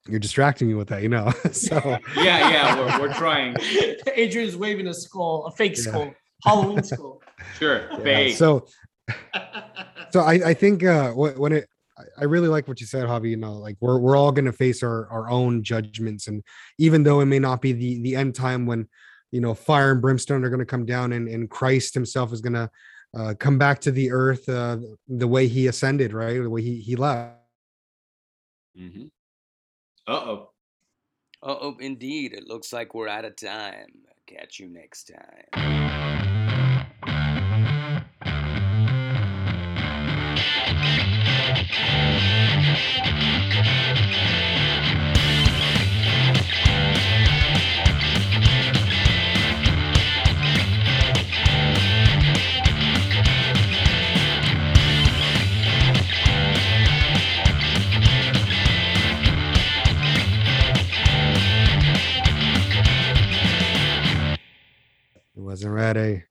you're 0.08 0.20
distracting 0.20 0.68
me 0.68 0.74
with 0.74 0.88
that, 0.88 1.02
you 1.02 1.08
know. 1.08 1.30
so 1.52 1.76
Yeah, 2.16 2.50
yeah, 2.50 2.98
we're, 2.98 3.08
we're 3.08 3.14
trying. 3.14 3.56
Adrian's 4.14 4.56
waving 4.56 4.88
a 4.88 4.94
skull, 4.94 5.46
a 5.46 5.52
fake 5.52 5.76
Yeah. 5.76 5.82
skull, 5.82 6.14
Halloween 6.44 6.82
skull. 6.92 7.22
Sure. 7.58 7.88
yeah, 7.92 7.98
Fake. 8.02 8.36
so 8.36 8.66
so 10.10 10.20
I, 10.20 10.32
I 10.50 10.54
think 10.54 10.82
uh 10.84 11.12
when 11.12 11.52
it 11.52 11.68
I- 11.98 12.22
I 12.22 12.24
really 12.24 12.48
like 12.48 12.66
what 12.68 12.80
you 12.80 12.86
said, 12.86 13.06
Javi. 13.06 13.30
You 13.30 13.36
know, 13.36 13.54
like 13.54 13.76
we're 13.80 13.98
we're 13.98 14.16
all 14.16 14.32
gonna 14.32 14.52
face 14.52 14.82
our 14.82 15.08
our 15.10 15.30
own 15.30 15.62
judgments, 15.62 16.26
and 16.26 16.42
even 16.78 17.02
though 17.04 17.20
it 17.20 17.26
may 17.26 17.38
not 17.38 17.60
be 17.62 17.72
the 17.72 18.00
the 18.02 18.16
end 18.16 18.34
time 18.34 18.66
when 18.66 18.88
you 19.30 19.40
know 19.40 19.54
fire 19.54 19.92
and 19.92 20.02
brimstone 20.02 20.44
are 20.44 20.50
gonna 20.50 20.64
come 20.64 20.84
down, 20.86 21.12
and 21.12 21.28
and 21.28 21.48
Christ 21.50 21.94
Himself 21.94 22.32
is 22.32 22.40
gonna 22.40 22.70
uh, 23.16 23.34
come 23.38 23.58
back 23.58 23.80
to 23.82 23.92
the 23.92 24.10
earth 24.10 24.48
uh, 24.48 24.78
the 25.06 25.28
way 25.28 25.46
He 25.46 25.68
ascended, 25.68 26.12
right? 26.12 26.42
The 26.42 26.50
way 26.50 26.62
He 26.62 26.80
He 26.80 26.96
left. 26.96 27.36
Mhm. 28.76 29.10
Uh-oh. 30.06 30.50
Uh 31.42 31.56
oh, 31.60 31.76
indeed. 31.78 32.32
It 32.32 32.48
looks 32.48 32.72
like 32.72 32.94
we're 32.94 33.06
out 33.08 33.24
of 33.24 33.36
time. 33.36 33.86
Catch 34.26 34.58
you 34.58 34.68
next 34.68 35.12
time. 35.52 36.23
Wasn't 65.54 65.72
ready. 65.72 66.24